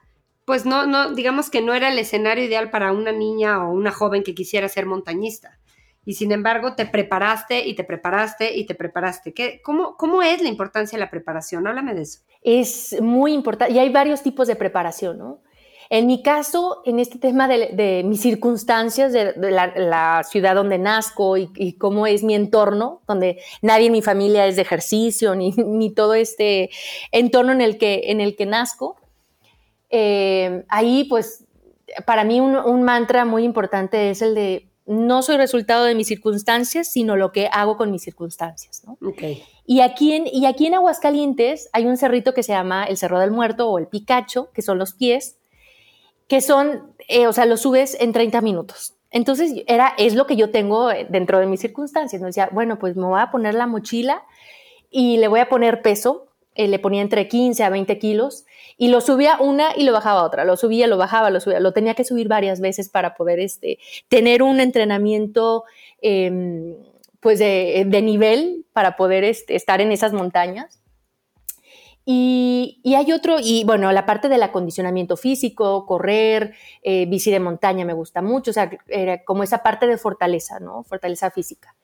[0.48, 3.92] pues no, no, digamos que no era el escenario ideal para una niña o una
[3.92, 5.60] joven que quisiera ser montañista.
[6.06, 9.34] Y sin embargo, te preparaste y te preparaste y te preparaste.
[9.34, 11.68] ¿Qué, cómo, ¿Cómo es la importancia de la preparación?
[11.68, 12.22] Háblame de eso.
[12.42, 13.74] Es muy importante.
[13.74, 15.42] Y hay varios tipos de preparación, ¿no?
[15.90, 21.74] En mi caso, en este tema de, mis circunstancias, de, la, ciudad donde nazco y,
[21.74, 26.14] cómo es mi entorno, donde nadie en mi familia es de ejercicio, ni, ni todo
[26.14, 26.70] este
[27.12, 28.96] entorno en el que, en el que nazco,
[29.90, 31.46] eh, ahí pues
[32.06, 36.90] para mí un, mantra muy importante es el de no soy resultado de mis circunstancias,
[36.90, 38.84] sino lo que hago con mis circunstancias.
[39.66, 43.20] Y, aquí en, y aquí en Aguascalientes hay un cerrito que se llama el Cerro
[43.20, 45.38] del Muerto o el Picacho, que son los pies,
[46.30, 48.96] que son, eh, o sea, los subes en 30 minutos.
[49.12, 52.22] Entonces, era, es lo que yo tengo dentro de mis circunstancias.
[52.22, 52.28] ¿no?
[52.28, 54.24] Decía, bueno, pues me voy a poner la mochila
[54.90, 56.27] y le voy a poner peso.
[56.58, 58.46] Eh, le ponía entre 15 a 20 kilos
[58.78, 61.72] y lo subía una y lo bajaba otra, lo subía, lo bajaba, lo subía, lo
[61.72, 63.78] tenía que subir varias veces para poder este,
[64.10, 65.66] tener un entrenamiento
[66.02, 66.76] em,
[67.20, 70.82] pues de, nivel para poder este, estar en esas montañas.
[72.06, 77.86] Y, hay otro, y bueno, la parte del acondicionamiento físico, correr, eh, bici de montaña
[77.86, 80.84] me gusta mucho, o sea, era como esa parte de fortaleza, ¿no?
[80.84, 81.76] Fortaleza física.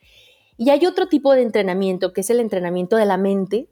[0.57, 3.67] Y hay otro tipo de entrenamiento, que es el entrenamiento de la mente,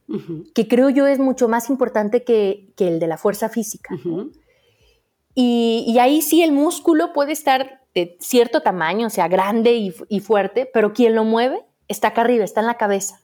[0.53, 3.95] que creo yo es mucho más importante que, el de la fuerza física.
[5.35, 10.69] y, ahí sí el músculo puede estar de cierto tamaño, o sea, grande y, fuerte,
[10.73, 13.19] pero quien lo mueve está acá arriba, está en la cabeza.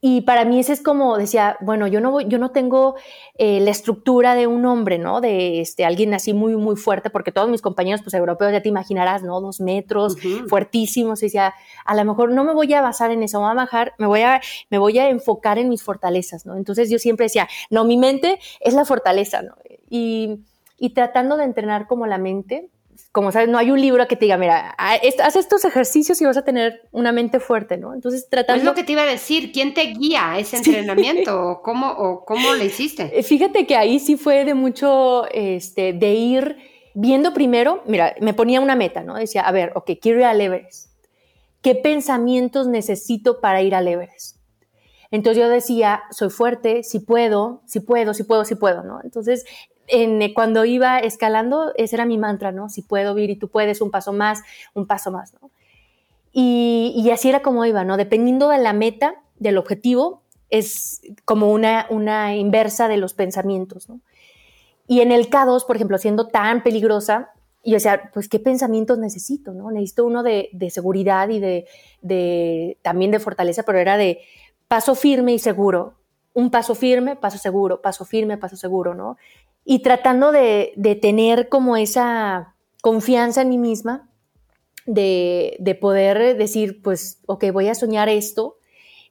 [0.00, 2.96] Y para mí ese es como, decía, bueno, yo no, yo no tengo
[3.38, 5.22] eh, la estructura de un hombre, ¿no?
[5.22, 8.68] De este, alguien así muy, muy fuerte, porque todos mis compañeros, pues europeos, ya te
[8.68, 9.40] imaginarás, ¿no?
[9.40, 10.16] Dos metros,
[10.48, 11.22] fuertísimos.
[11.22, 11.54] Y decía,
[11.84, 14.20] a lo mejor no me voy a basar en eso, voy a bajar, me voy
[14.20, 16.56] a, me voy a enfocar en mis fortalezas, ¿no?
[16.56, 19.54] Entonces yo siempre decía, no, mi mente es la fortaleza, ¿no?
[19.88, 20.40] Y,
[20.78, 22.68] y tratando de entrenar como la mente,
[23.16, 26.36] como sabes, no hay un libro que te diga, mira, haz estos ejercicios y vas
[26.36, 27.94] a tener una mente fuerte, ¿no?
[27.94, 28.60] Entonces, tratando...
[28.60, 31.34] Es lo que te iba a decir, ¿quién te guía a ese entrenamiento?
[31.48, 33.18] ¿O cómo, o cómo le hiciste?
[33.18, 36.56] Eh, fíjate que ahí sí fue de mucho, este, de ir
[36.92, 39.14] viendo primero, mira, me ponía una meta, ¿no?
[39.14, 40.90] Decía, a ver, ok, quiero ir al Everest.
[41.62, 44.36] ¿Qué pensamientos necesito para ir al Everest?
[45.10, 49.00] Entonces yo decía, soy fuerte, si puedo, si puedo, si puedo, si puedo, ¿no?
[49.02, 49.46] Entonces
[49.88, 52.68] eh, cuando iba escalando, ese era mi mantra, ¿no?
[52.68, 54.42] Si puedo vivir y tú puedes, un paso más,
[54.74, 55.50] un paso más, ¿no?
[56.38, 57.96] Y, así era como iba, ¿no?
[57.96, 64.00] Dependiendo de la meta, del objetivo, es como una, inversa de los pensamientos, ¿no?
[64.86, 67.30] Y en el K2, por ejemplo, siendo tan peligrosa,
[67.64, 69.70] yo decía, pues, ¿qué pensamientos necesito, no?
[69.70, 71.66] Necesito uno de, seguridad y de,
[72.02, 74.20] de, también de fortaleza, pero era de
[74.68, 75.94] paso firme y seguro.
[76.36, 79.16] Un paso firme, paso seguro, paso firme, paso seguro, ¿no?
[79.68, 84.08] y tratando de, tener como esa confianza en mí misma,
[84.86, 88.58] de, poder decir, pues, ok, voy a soñar esto.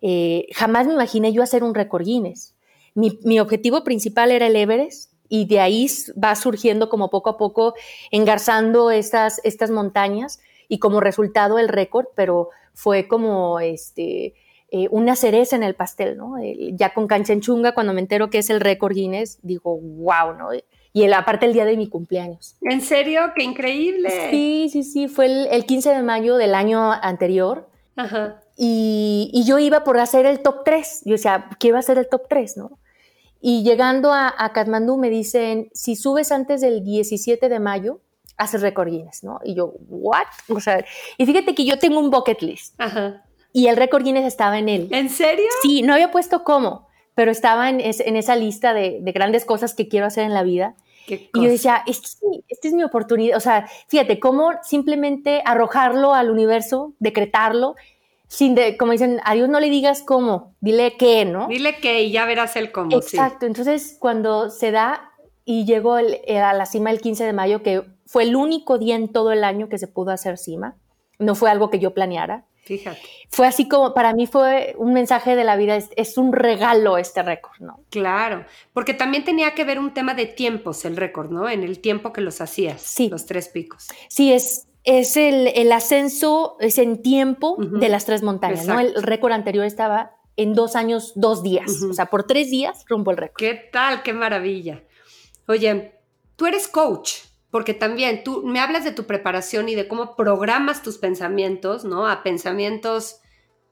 [0.02, 2.56] Eh, jamás me imaginé yo hacer un récord Guinness.
[2.94, 5.88] Mi, objetivo principal era el Everest y de ahí
[6.24, 7.74] va surgiendo como poco a poco,
[8.10, 14.36] engarzando estas, estas montañas y como resultado el récord, pero fue como este,
[14.78, 16.36] eh, una cereza en el pastel, ¿no?
[16.74, 20.50] ya con Canchenchunga, cuando me entero que es el récord Guinness, digo, wow, ¿no?
[20.92, 22.58] Y el, aparte el día de mi cumpleaños.
[22.60, 23.22] ¿En serio?
[23.38, 24.10] ¡Qué increíble!
[24.32, 27.70] Sí, sí, sí, fue el, 15 de mayo del año anterior.
[27.96, 28.42] Ajá.
[28.58, 31.04] Y, yo iba por hacer el top 3.
[31.06, 32.78] Yo decía, ¿qué iba a ser el top 3, no?
[33.40, 38.02] Y llegando a, a Kathmandú me dicen, si subes antes del 17 de mayo,
[38.36, 39.40] haces récord Guinness, ¿no?
[39.46, 40.28] Y yo, ¿what?
[40.50, 40.84] O sea,
[41.18, 42.76] y fíjate que yo tengo un bucket list.
[42.78, 43.22] Ajá
[43.56, 44.90] y el récord Guinness estaba en él.
[44.92, 45.46] ¿En serio?
[45.62, 50.06] Sí, no había puesto cómo, pero estaba en, esa lista de, grandes cosas que quiero
[50.08, 50.76] hacer en la vida.
[51.08, 52.10] y yo decía, esta
[52.68, 53.38] es, mi, oportunidad.
[53.38, 57.76] O sea, fíjate, cómo simplemente arrojarlo al universo, decretarlo,
[58.28, 61.48] sin de, como dicen, a Dios no le digas cómo, dile qué, ¿no?
[61.48, 62.94] Dile qué y ya verás el cómo.
[62.94, 65.14] Exacto, entonces cuando se da
[65.46, 68.98] y llegó eh, a la cima el 15 de mayo, que fue el único día
[68.98, 70.76] en todo el año que se pudo hacer cima,
[71.20, 72.44] no fue algo que yo planeara.
[72.66, 73.00] Fíjate.
[73.30, 77.22] Fue así como, para mí fue un mensaje de la vida, es, un regalo este
[77.22, 77.80] récord, ¿no?
[77.92, 81.48] Claro, porque también tenía que ver un tema de tiempos el récord, ¿no?
[81.48, 83.08] En el tiempo que los hacías, sí.
[83.08, 83.88] los tres picos.
[84.10, 88.80] Sí, es, es el, ascenso, es en tiempo de las tres montañas, ¿no?
[88.80, 93.12] El récord anterior estaba en dos años, dos días, o sea, por tres días rompo
[93.12, 93.38] el récord.
[93.38, 94.02] ¿Qué tal?
[94.02, 94.82] ¡Qué maravilla!
[95.48, 95.94] Oye,
[96.36, 97.18] tú eres coach,
[97.56, 102.06] porque también tú me hablas de tu preparación y de cómo programas tus pensamientos, ¿no?
[102.06, 103.22] A pensamientos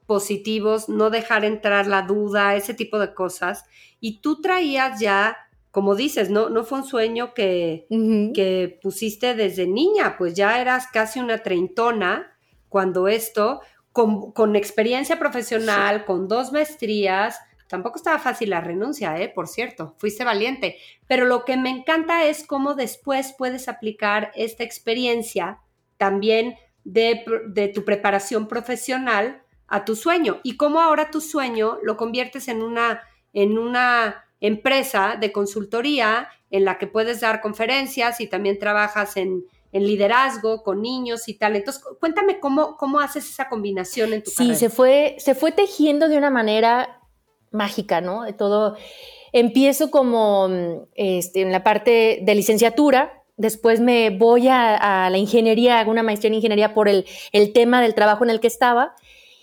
[0.05, 3.65] positivos, no dejar entrar la duda, ese tipo de cosas.
[3.99, 5.35] Y tú traías ya,
[5.69, 7.85] como dices, no, no fue un sueño que,
[8.33, 12.37] que pusiste desde niña, pues ya eras casi una treintona
[12.69, 13.59] cuando esto,
[13.91, 17.37] con, con experiencia profesional, con dos maestrías,
[17.73, 19.29] Tampoco estaba fácil la renuncia, ¿eh?
[19.29, 20.77] Por cierto, fuiste valiente.
[21.07, 25.57] Pero lo que me encanta es cómo después puedes aplicar esta experiencia
[25.97, 32.47] también de, tu preparación profesional a tu sueño y cómo ahora tu sueño lo conviertes
[32.47, 33.01] en una,
[33.33, 39.45] en una empresa de consultoría en la que puedes dar conferencias y también trabajas en,
[39.71, 41.55] liderazgo con niños y tal.
[41.55, 46.07] Entonces, cuéntame cómo, cómo haces esa combinación en tu sí, se fue, se fue tejiendo
[46.07, 46.99] de una manera
[47.53, 48.23] mágica, ¿no?
[48.23, 48.75] De todo.
[49.31, 50.49] Empiezo como
[50.95, 56.29] este, en la parte de licenciatura, después me voy a, la ingeniería, hago una maestría
[56.29, 57.05] en ingeniería por el,
[57.53, 58.95] tema del trabajo en el que estaba,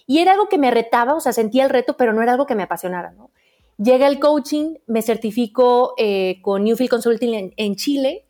[0.06, 2.46] y era algo que me retaba, o sea, sentía el reto, pero no era algo
[2.46, 3.30] que me apasionara, ¿no?
[3.78, 8.26] Llega el coaching, me certifico eh, con Newfield Consulting en, Chile,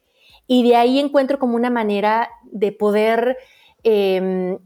[0.47, 3.37] y de ahí encuentro como una manera de poder
[3.83, 4.59] em,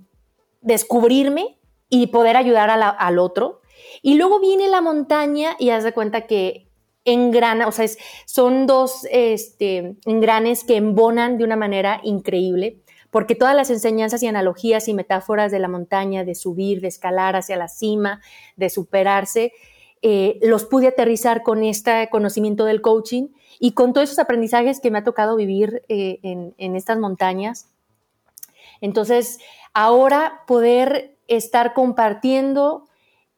[0.60, 3.62] descubrirme y poder ayudar al otro
[4.06, 6.68] y luego viene la montaña y haz de cuenta que
[7.06, 7.86] engrana, o sea,
[8.26, 14.26] son dos este, engranes que embonan de una manera increíble, porque todas las enseñanzas y
[14.26, 18.20] analogías y metáforas de la montaña, de subir, de escalar hacia la cima,
[18.56, 19.54] de superarse,
[20.02, 24.90] eh, los pude aterrizar con este conocimiento del coaching y con todos esos aprendizajes que
[24.90, 27.70] me ha tocado vivir eh, en, estas montañas.
[28.82, 29.38] Entonces,
[29.72, 32.84] ahora poder estar compartiendo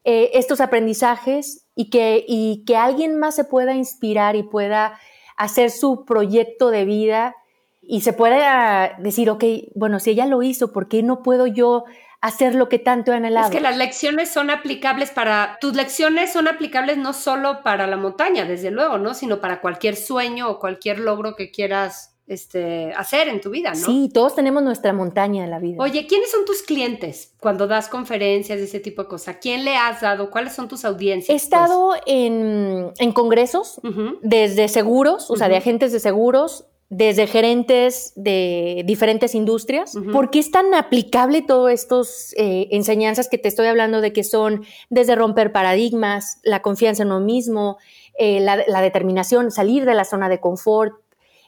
[0.09, 4.97] eh, estos aprendizajes y que, y que alguien más se pueda inspirar y pueda
[5.35, 7.35] hacer su proyecto de vida
[7.81, 9.43] y se pueda decir, ok,
[9.75, 11.83] bueno, si ella lo hizo, ¿por qué no puedo yo
[12.21, 13.47] hacer lo que tanto he anhelado?
[13.47, 17.97] Es que las lecciones son aplicables para, tus lecciones son aplicables no solo para la
[17.97, 19.13] montaña, desde luego, ¿no?
[19.13, 23.85] Sino para cualquier sueño o cualquier logro que quieras este, hacer en tu vida, ¿no?
[23.85, 25.81] Sí, todos tenemos nuestra montaña en la vida.
[25.81, 29.37] Oye, ¿quiénes son tus clientes cuando das conferencias de ese tipo de cosas?
[29.41, 30.29] ¿Quién le has dado?
[30.29, 31.29] ¿Cuáles son tus audiencias?
[31.29, 33.79] He estado en, congresos,
[34.21, 39.93] desde seguros, o sea, de agentes de seguros, desde gerentes de diferentes industrias.
[40.11, 44.25] ¿Por qué es tan aplicable todas estas eh, enseñanzas que te estoy hablando de que
[44.25, 47.77] son desde romper paradigmas, la confianza en uno mismo,
[48.19, 50.95] eh, la determinación, salir de la zona de confort,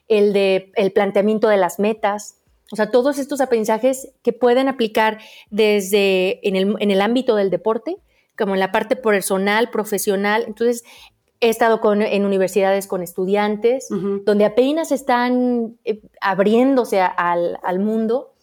[0.10, 2.40] el de el planteamiento de las metas,
[2.72, 5.20] o sea, todos estos aprendizajes que pueden aplicar
[5.50, 7.98] desde en el, en el ámbito del deporte,
[8.38, 10.44] como en la parte personal, profesional.
[10.48, 10.84] Entonces,
[11.42, 18.34] he estado con, en universidades con estudiantes, donde apenas están eh, abriéndose al, al, mundo,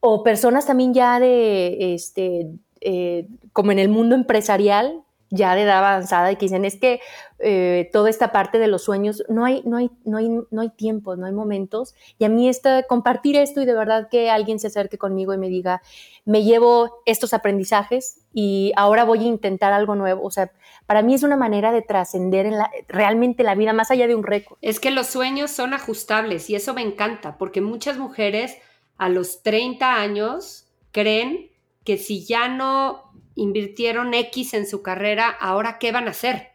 [0.00, 5.03] o personas también ya de, este, eh, como en el mundo empresarial,
[5.34, 7.00] ya de edad avanzada y que dicen es que
[7.38, 10.70] eh, toda esta parte de los sueños no hay no hay no hay no hay
[10.70, 14.58] tiempos no hay momentos y a mí está compartir esto y de verdad que alguien
[14.58, 15.82] se acerque conmigo y me diga
[16.24, 20.50] me llevo estos aprendizajes y ahora voy a intentar algo nuevo o sea
[20.86, 22.52] para mí es una manera de trascender
[22.88, 24.58] realmente la vida más allá de un récord.
[24.60, 28.58] Es que los sueños son ajustables y eso me encanta porque muchas mujeres
[28.98, 31.50] a los 30 años creen
[31.84, 36.52] que si ya no invirtieron X en su carrera, ahora qué van a hacer.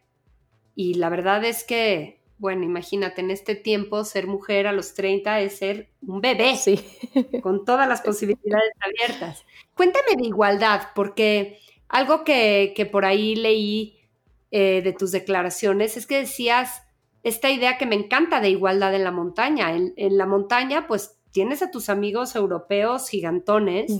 [0.75, 5.41] Y la verdad es que, bueno, imagínate, en este tiempo ser mujer a los 30
[5.41, 6.79] es ser un bebé, sí.
[7.43, 9.45] con todas las posibilidades abiertas.
[9.75, 13.99] Cuéntame de igualdad, porque algo que, por ahí leí
[14.51, 16.83] eh, de tus declaraciones es que decías
[17.23, 19.75] esta idea que me encanta de igualdad en la montaña.
[19.75, 23.91] En, la montaña, pues tienes a tus amigos europeos gigantones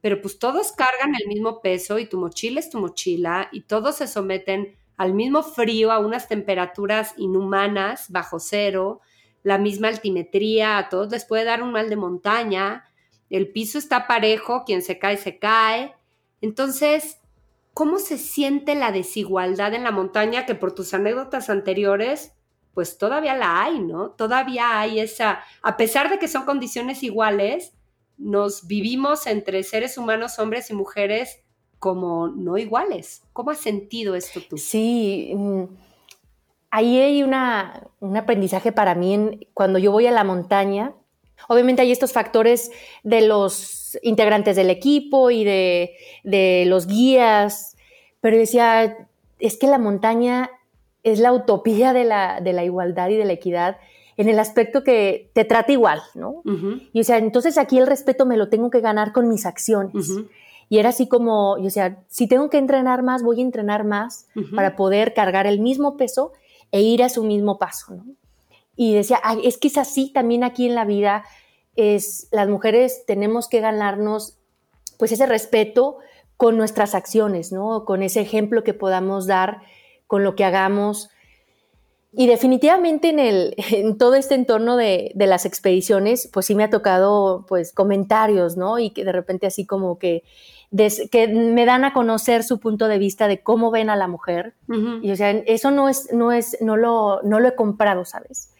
[0.00, 3.96] pero pues todos cargan el mismo peso y tu mochila es tu mochila y todos
[3.96, 9.00] se someten al mismo frío, a unas temperaturas inhumanas, bajo cero,
[9.42, 12.84] la misma altimetría, a todos les puede dar un mal de montaña,
[13.30, 15.94] el piso está parejo, quien se cae, se cae.
[16.40, 17.18] Entonces,
[17.74, 22.32] ¿cómo se siente la desigualdad en la montaña que por tus anécdotas anteriores,
[22.74, 24.10] pues todavía la hay, ¿no?
[24.10, 27.74] Todavía hay esa, a pesar de que son condiciones iguales,
[28.18, 31.40] nos vivimos entre seres humanos, hombres y mujeres,
[31.78, 33.22] como no iguales.
[33.32, 34.56] ¿Cómo has sentido esto tú?
[34.56, 35.64] Sí, mm,
[36.70, 40.94] ahí hay una, un aprendizaje para mí cuando yo voy a la montaña.
[41.48, 42.70] Obviamente hay estos factores
[43.02, 47.76] de los integrantes del equipo y de, de los guías,
[48.20, 48.96] pero decía,
[49.38, 50.50] es que la montaña
[51.02, 53.76] es la utopía de la, de la igualdad y de la equidad
[54.16, 56.42] en el aspecto que te trata igual, ¿no?
[56.92, 60.10] Y o sea, entonces aquí el respeto me lo tengo que ganar con mis acciones.
[60.68, 64.26] Y era así como, yo sea, si tengo que entrenar más, voy a entrenar más
[64.54, 66.32] para poder cargar el mismo peso
[66.72, 68.04] e ir a su mismo paso, ¿no?
[68.74, 71.24] Y decía, es que es así también aquí en la vida,
[71.76, 74.38] es, las mujeres tenemos que ganarnos
[74.98, 75.98] pues ese respeto
[76.36, 77.84] con nuestras acciones, ¿no?
[77.84, 79.62] Con ese ejemplo que podamos dar,
[80.06, 81.10] con lo que hagamos,
[82.18, 86.64] y definitivamente en, el, en todo este entorno de, de, las expediciones, pues sí me
[86.64, 88.78] ha tocado pues comentarios, ¿no?
[88.78, 90.24] Y que de repente así como que,
[91.10, 94.54] que me dan a conocer su punto de vista de cómo ven a la mujer.
[95.02, 98.54] Y o sea, eso no es, no es, no lo, no lo he comprado, ¿sabes?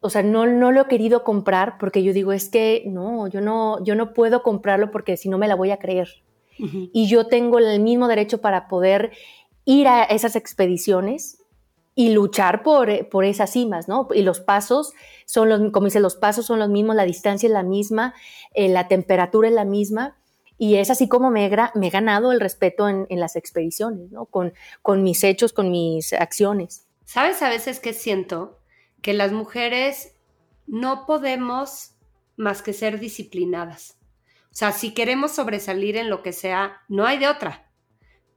[0.00, 3.40] O sea, no, no lo he querido comprar porque yo digo, es que no, yo
[3.40, 6.08] no, yo no puedo comprarlo porque si no me la voy a creer.
[6.56, 9.10] Y yo tengo el mismo derecho para poder
[9.64, 11.43] ir a esas expediciones
[11.94, 14.08] y luchar por, eh, por esas cimas, ¿no?
[14.12, 14.92] Y los pasos
[15.26, 18.14] son los, como dice, los pasos son los mismos, la distancia es la misma,
[18.52, 20.16] eh, la temperatura es la misma.
[20.56, 24.26] Y es así como me, me he ganado el respeto en, en, las expediciones, ¿no?
[24.26, 26.86] Con, con mis hechos, con mis acciones.
[27.04, 28.60] ¿Sabes a veces que siento?
[29.02, 30.14] Que las mujeres
[30.66, 31.94] no podemos
[32.36, 33.96] más que ser disciplinadas.
[34.44, 37.63] O sea, si queremos sobresalir en lo que sea, no hay de otra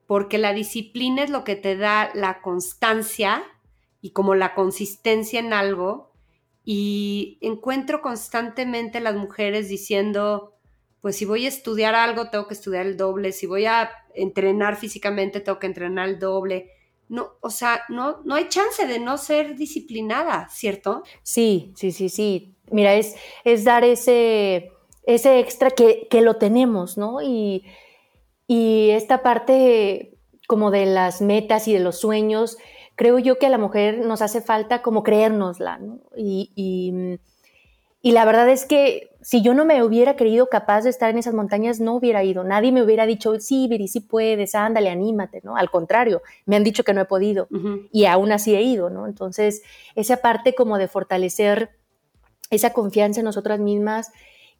[0.08, 3.44] porque la disciplina es lo que te da la constancia
[4.02, 6.14] y como la consistencia en algo
[6.64, 10.54] y encuentro constantemente las mujeres diciendo,
[11.02, 14.78] pues si voy a estudiar algo, tengo que estudiar el doble, si voy a entrenar
[14.78, 16.72] físicamente, tengo que entrenar el doble.
[17.10, 21.04] No, o sea, no, no hay chance de no ser disciplinada, ¿cierto?
[21.24, 22.56] Sí, sí, sí, sí.
[22.70, 24.72] Mira, es, es dar ese,
[25.04, 27.22] ese extra que, que lo tenemos, ¿no?
[27.22, 27.64] Y,
[28.48, 30.18] y esta parte
[30.48, 32.58] como de las metas y de los sueños,
[32.96, 36.00] creo yo que a la mujer nos hace falta como creérnosla, ¿no?
[36.16, 37.20] Y, y,
[38.12, 41.34] la verdad es que si yo no me hubiera creído capaz de estar en esas
[41.34, 42.46] montañas, no hubiera ido.
[42.46, 45.58] Nadie me hubiera dicho, sí, Viri, sí puedes, ándale, anímate, ¿no?
[45.58, 47.50] Al contrario, me han dicho que no he podido
[47.92, 49.08] y aún así he ido, ¿no?
[49.08, 49.62] Entonces,
[49.96, 51.72] esa parte como de fortalecer
[52.50, 54.12] esa confianza en nosotras mismas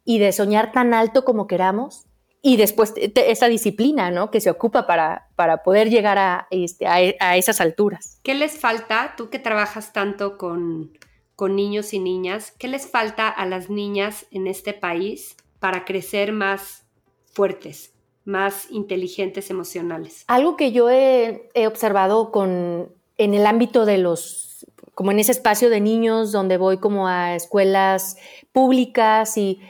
[0.04, 2.07] y de soñar tan alto como queramos,
[2.42, 4.30] y después esa disciplina, ¿no?
[4.30, 8.20] Que se ocupa para, para poder llegar a, este, a, esas alturas.
[8.22, 10.92] ¿Qué les falta, tú que trabajas tanto con,
[11.34, 16.32] con niños y niñas, qué les falta a las niñas en este país para crecer
[16.32, 16.84] más
[17.32, 17.92] fuertes,
[18.24, 20.24] más inteligentes emocionales?
[20.28, 24.64] Algo que yo he, he observado con, en el ámbito de los,
[24.94, 28.16] como en ese espacio de niños donde voy como a escuelas
[28.52, 29.60] públicas y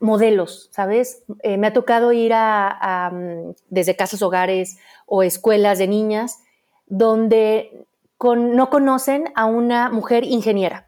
[0.00, 1.24] modelos, ¿sabes?
[1.42, 6.42] Eh, me ha tocado ir a, mm, desde casas hogares o escuelas de niñas
[6.86, 7.86] donde
[8.20, 10.86] no conocen a una mujer ingeniera.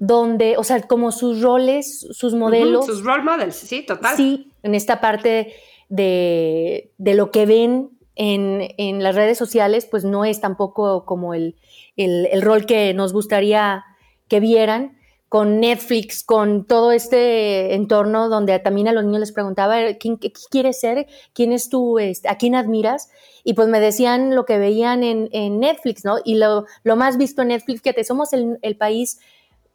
[0.00, 2.86] Donde, o sea, como sus roles, sus modelos.
[2.86, 4.16] sus role models, sí, total.
[4.16, 5.54] Sí, en esta parte
[5.88, 11.54] de, lo que ven en, las redes sociales, pues no es tampoco como el,
[11.96, 13.84] el rol que nos gustaría
[14.26, 14.98] que vieran
[15.30, 20.32] con Netflix, con todo este entorno donde también a los niños les preguntaba, ¿quién, qué,
[20.50, 21.06] quieres ser?
[21.34, 22.00] ¿Quién es tú?
[22.00, 23.10] Este, ¿A quién admiras?
[23.44, 26.16] Y pues me decían lo que veían en, Netflix, ¿no?
[26.24, 26.66] Y lo,
[26.96, 29.20] más visto en Netflix, que somos el, país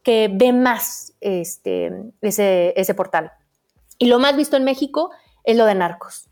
[0.03, 3.31] que ve más este, ese, ese portal.
[3.97, 5.11] Y lo más visto en México
[5.45, 6.27] es lo de narcos.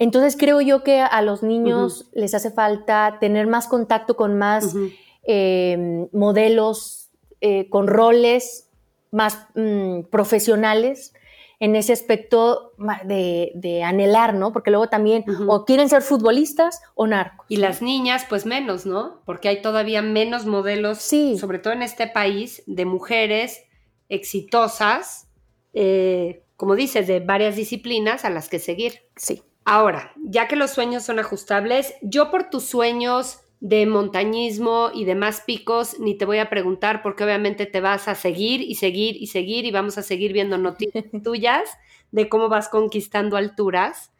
[0.00, 4.74] Entonces creo yo que a los niños les hace falta tener más contacto con más
[5.22, 7.01] eh, modelos
[7.44, 8.70] eh, con roles
[9.10, 11.12] más mm, profesionales
[11.58, 12.72] en ese aspecto
[13.04, 14.52] de, anhelar, ¿no?
[14.52, 17.46] Porque luego también o quieren ser futbolistas o narcos.
[17.48, 19.22] Y las niñas, pues menos, ¿no?
[19.26, 21.36] Porque hay todavía menos modelos, sí.
[21.38, 23.64] sobre todo en este país, de mujeres
[24.08, 25.28] exitosas,
[25.72, 29.02] eh, como dices, de varias disciplinas a las que seguir.
[29.16, 29.42] Sí.
[29.64, 35.44] Ahora, ya que los sueños son ajustables, yo por tus sueños de montañismo y demás
[35.46, 39.28] picos, ni te voy a preguntar porque obviamente te vas a seguir y seguir y
[39.28, 41.70] seguir y vamos a seguir viendo noticias tuyas
[42.10, 44.10] de cómo vas conquistando alturas.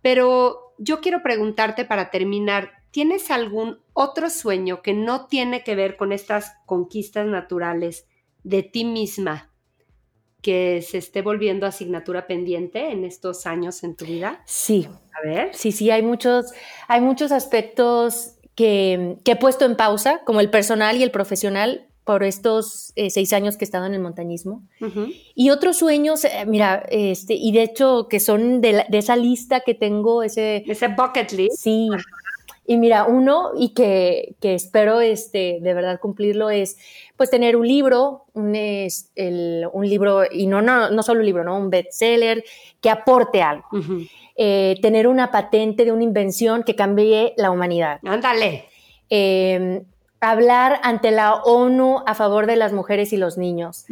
[0.00, 5.96] Pero yo quiero preguntarte para terminar, ¿tienes algún otro sueño que no tiene que ver
[5.96, 8.06] con estas conquistas naturales
[8.44, 9.50] de ti misma
[10.40, 14.40] que se esté volviendo asignatura pendiente en estos años en tu vida?
[14.46, 14.86] Sí.
[15.12, 15.52] A ver.
[15.52, 16.52] Sí, sí, hay muchos,
[16.86, 22.24] hay muchos aspectos que, he puesto en pausa, como el personal y el profesional, por
[22.24, 24.66] estos eh, seis años que he estado en el montañismo.
[25.36, 29.74] Y otros sueños, eh, mira, este, y de hecho que son de, esa lista que
[29.74, 30.64] tengo, ese...
[30.66, 31.56] Ese bucket list.
[31.56, 31.88] Sí.
[32.70, 36.76] Y mira, uno, y que, que, espero este, de verdad cumplirlo, es
[37.16, 38.54] pues tener un libro, un,
[39.72, 41.56] un libro, y no, no, no solo un libro, ¿no?
[41.56, 42.44] Un bestseller
[42.82, 43.64] que aporte algo.
[44.36, 48.00] Eh, tener una patente de una invención que cambie la humanidad.
[48.04, 48.66] Ándale.
[49.08, 49.84] Em,
[50.20, 53.86] hablar ante la ONU a favor de las mujeres y los niños.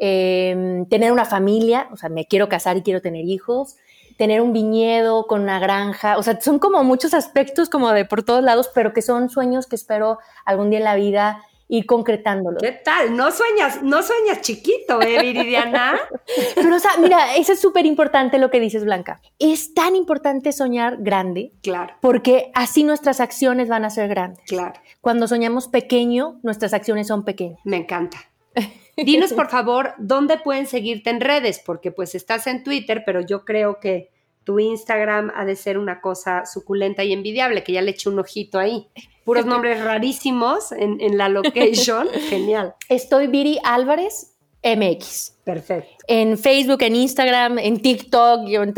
[0.00, 3.76] Em, tener una familia, o sea, me quiero casar y quiero tener hijos.
[4.16, 8.22] Tener un viñedo con una granja, o sea, son como muchos aspectos como de por
[8.22, 11.42] todos lados, pero que son sueños que espero algún día en la vida
[11.72, 12.58] ir concretándolo.
[12.60, 13.16] ¿Qué tal?
[13.16, 15.98] No sueñas, no sueñas chiquito, ¿eh, Viridiana?
[16.54, 19.22] Pero, o sea, mira, eso es súper importante lo que dices, Blanca.
[19.38, 21.52] Es tan importante soñar grande.
[21.62, 21.94] Claro.
[22.02, 24.44] Porque así nuestras acciones van a ser grandes.
[24.46, 24.78] Claro.
[25.00, 27.60] Cuando soñamos pequeño, nuestras acciones son pequeñas.
[27.64, 28.18] Me encanta.
[28.96, 33.44] Dinos, por favor, dónde pueden seguirte en redes, porque pues estás en Twitter, pero yo
[33.44, 34.10] creo que
[34.44, 38.18] tu Instagram ha de ser una cosa suculenta y envidiable, que ya le eché un
[38.18, 38.88] ojito ahí.
[39.24, 42.08] Puros nombres rarísimos en, la location.
[42.28, 42.74] Genial.
[42.88, 44.34] Estoy Viri Álvarez
[44.64, 45.36] MX.
[45.44, 46.04] Perfecto.
[46.08, 48.74] En Facebook, en Instagram, en TikTok, en,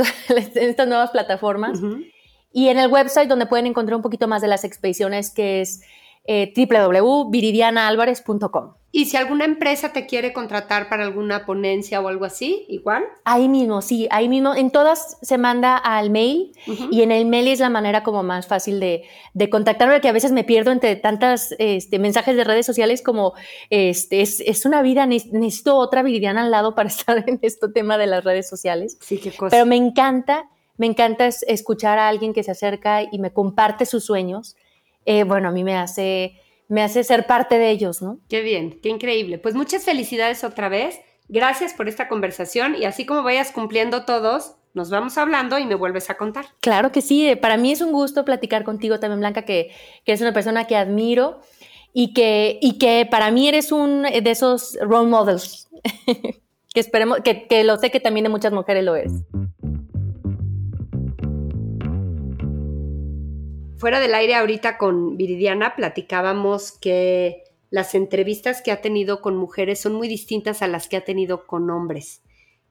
[0.54, 1.80] estas nuevas plataformas.
[2.52, 5.82] Y en el website donde pueden encontrar un poquito más de las expediciones, que es
[6.24, 8.74] eh, www.viridianaalvarez.com.
[8.96, 13.02] Y si alguna empresa te quiere contratar para alguna ponencia o algo así, igual.
[13.24, 14.54] Ahí mismo, sí, ahí mismo.
[14.54, 16.52] En todas se manda al mail
[16.92, 19.02] y en el mail es la manera como más fácil de,
[19.32, 23.34] de contactarme, que a veces me pierdo entre tantas este, mensajes de redes sociales como
[23.68, 28.06] este, es, una vida, necesito otra Viridiana al lado para estar en este tema de
[28.06, 28.96] las redes sociales.
[29.00, 29.50] Sí, qué cosa.
[29.50, 34.04] Pero me encanta, me encanta escuchar a alguien que se acerca y me comparte sus
[34.04, 34.54] sueños.
[35.06, 38.18] Eh, bueno, a mí me hace me hace ser parte de ellos, ¿no?
[38.28, 39.38] Qué bien, qué increíble.
[39.38, 40.98] Pues muchas felicidades otra vez.
[41.28, 45.74] Gracias por esta conversación y así como vayas cumpliendo todos, nos vamos hablando y me
[45.74, 46.46] vuelves a contar.
[46.60, 49.70] Claro que sí, para mí es un gusto platicar contigo también, Blanca, que,
[50.04, 51.40] que eres una persona que admiro
[51.94, 55.68] y que, y que para mí eres un de esos role models,
[56.74, 59.12] que esperemos, que, que lo sé que también de muchas mujeres lo eres.
[63.84, 69.78] Fuera del aire ahorita con Viridiana platicábamos que las entrevistas que ha tenido con mujeres
[69.78, 72.22] son muy distintas a las que ha tenido con hombres.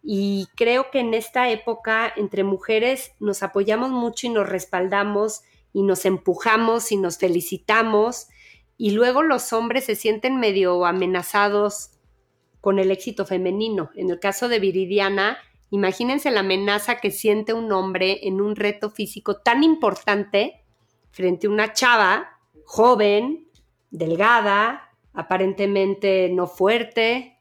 [0.02, 5.42] Y creo que en esta época entre mujeres nos apoyamos mucho y nos respaldamos
[5.72, 8.26] y nos empujamos y nos felicitamos
[8.76, 11.92] y luego los hombres se sienten medio amenazados
[12.60, 13.92] con el éxito femenino.
[13.94, 15.38] En el caso de Viridiana,
[15.70, 20.63] imagínense la amenaza que siente un hombre en un reto físico tan importante
[21.14, 23.48] frente a una chava joven,
[23.92, 27.40] delgada, aparentemente no fuerte.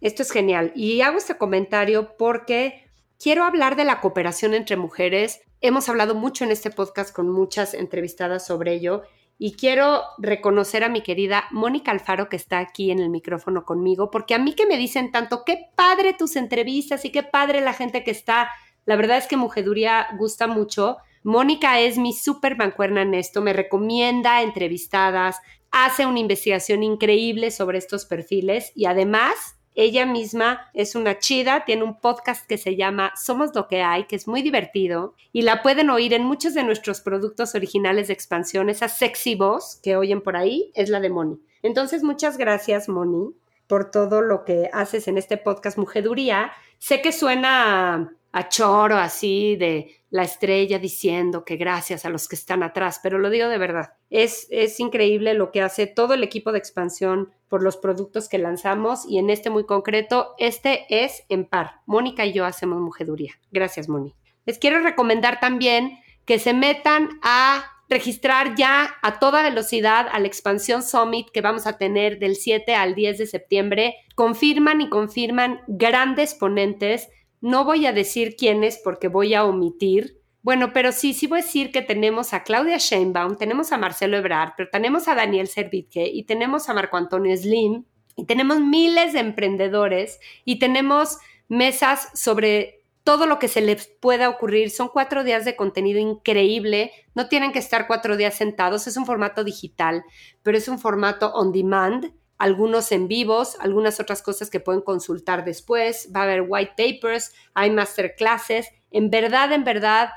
[0.00, 0.72] Esto es genial.
[0.74, 2.84] Y hago este comentario porque
[3.18, 5.40] quiero hablar de la cooperación entre mujeres.
[5.60, 9.02] Hemos hablado mucho en este podcast con muchas entrevistadas sobre ello.
[9.38, 14.10] Y quiero reconocer a mi querida Mónica Alfaro que está aquí en el micrófono conmigo,
[14.10, 17.74] porque a mí que me dicen tanto, qué padre tus entrevistas y qué padre la
[17.74, 18.50] gente que está.
[18.84, 20.96] La verdad es que Mujeduría gusta mucho
[21.26, 25.40] Mónica es mi súper mancuerna en esto, me recomienda entrevistadas,
[25.72, 31.82] hace una investigación increíble sobre estos perfiles y además ella misma es una chida, tiene
[31.82, 35.64] un podcast que se llama Somos lo que hay, que es muy divertido y la
[35.64, 38.70] pueden oír en muchos de nuestros productos originales de expansión.
[38.70, 41.40] Esa sexy voz que oyen por ahí es la de Moni.
[41.60, 43.34] Entonces, muchas gracias, Moni,
[43.66, 46.52] por todo lo que haces en este podcast Mujeduría.
[46.78, 52.36] Sé que suena a choro así de la estrella diciendo que gracias a los que
[52.36, 53.92] están atrás, pero lo digo de verdad.
[54.08, 58.38] Es, es increíble lo que hace todo el equipo de expansión por los productos que
[58.38, 61.82] lanzamos y en este muy concreto, este es en par.
[61.84, 63.34] Mónica y yo hacemos mujeduría.
[63.52, 64.14] Gracias, Moni.
[64.46, 70.26] Les quiero recomendar también que se metan a registrar ya a toda velocidad a la
[70.26, 73.96] expansión Summit que vamos a tener del 7 al 10 de septiembre.
[74.14, 77.10] Confirman y confirman grandes ponentes
[77.46, 80.20] no voy a decir quiénes porque voy a omitir.
[80.42, 84.16] Bueno, pero sí, sí voy a decir que tenemos a Claudia Sheinbaum, tenemos a Marcelo
[84.16, 87.84] Ebrard, pero tenemos a Daniel Servitje y tenemos a Marco Antonio Slim
[88.16, 94.28] y tenemos miles de emprendedores y tenemos mesas sobre todo lo que se les pueda
[94.28, 94.70] ocurrir.
[94.70, 96.90] Son cuatro días de contenido increíble.
[97.14, 98.88] No tienen que estar cuatro días sentados.
[98.88, 100.02] Es un formato digital,
[100.42, 105.44] pero es un formato on demand algunos en vivos, algunas otras cosas que pueden consultar
[105.44, 108.68] después, va a haber white papers, hay masterclasses.
[108.90, 110.10] En verdad, en verdad,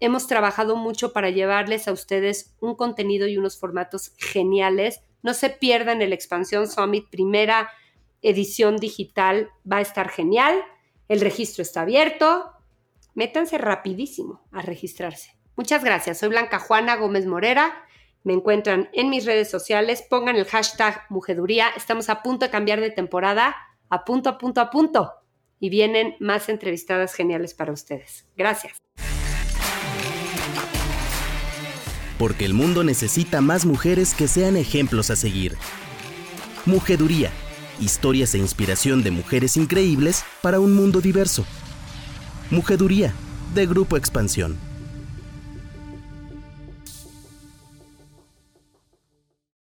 [0.00, 5.00] hemos trabajado mucho para llevarles a ustedes un contenido y unos formatos geniales.
[5.22, 7.70] No se pierdan el Expansión Summit, primera
[8.22, 10.62] edición digital, va a estar genial.
[11.08, 12.52] El registro está abierto.
[13.14, 15.36] Métanse rapidísimo a registrarse.
[15.56, 16.18] Muchas gracias.
[16.18, 17.84] Soy Blanca Juana Gómez Morera
[18.24, 22.80] me encuentran en mis redes sociales, pongan el hashtag Mujeduría, estamos a punto de cambiar
[22.80, 23.54] de temporada,
[23.90, 25.12] a punto, a punto, a punto.
[25.60, 28.26] Y vienen más entrevistadas geniales para ustedes.
[28.36, 28.78] Gracias.
[32.18, 35.56] Porque el mundo necesita más mujeres que sean ejemplos a seguir.
[36.64, 37.30] Mujeduría,
[37.78, 41.44] historias e inspiración de mujeres increíbles para un mundo diverso.
[42.50, 43.12] Mujeduría,
[43.54, 44.73] de Grupo Expansión.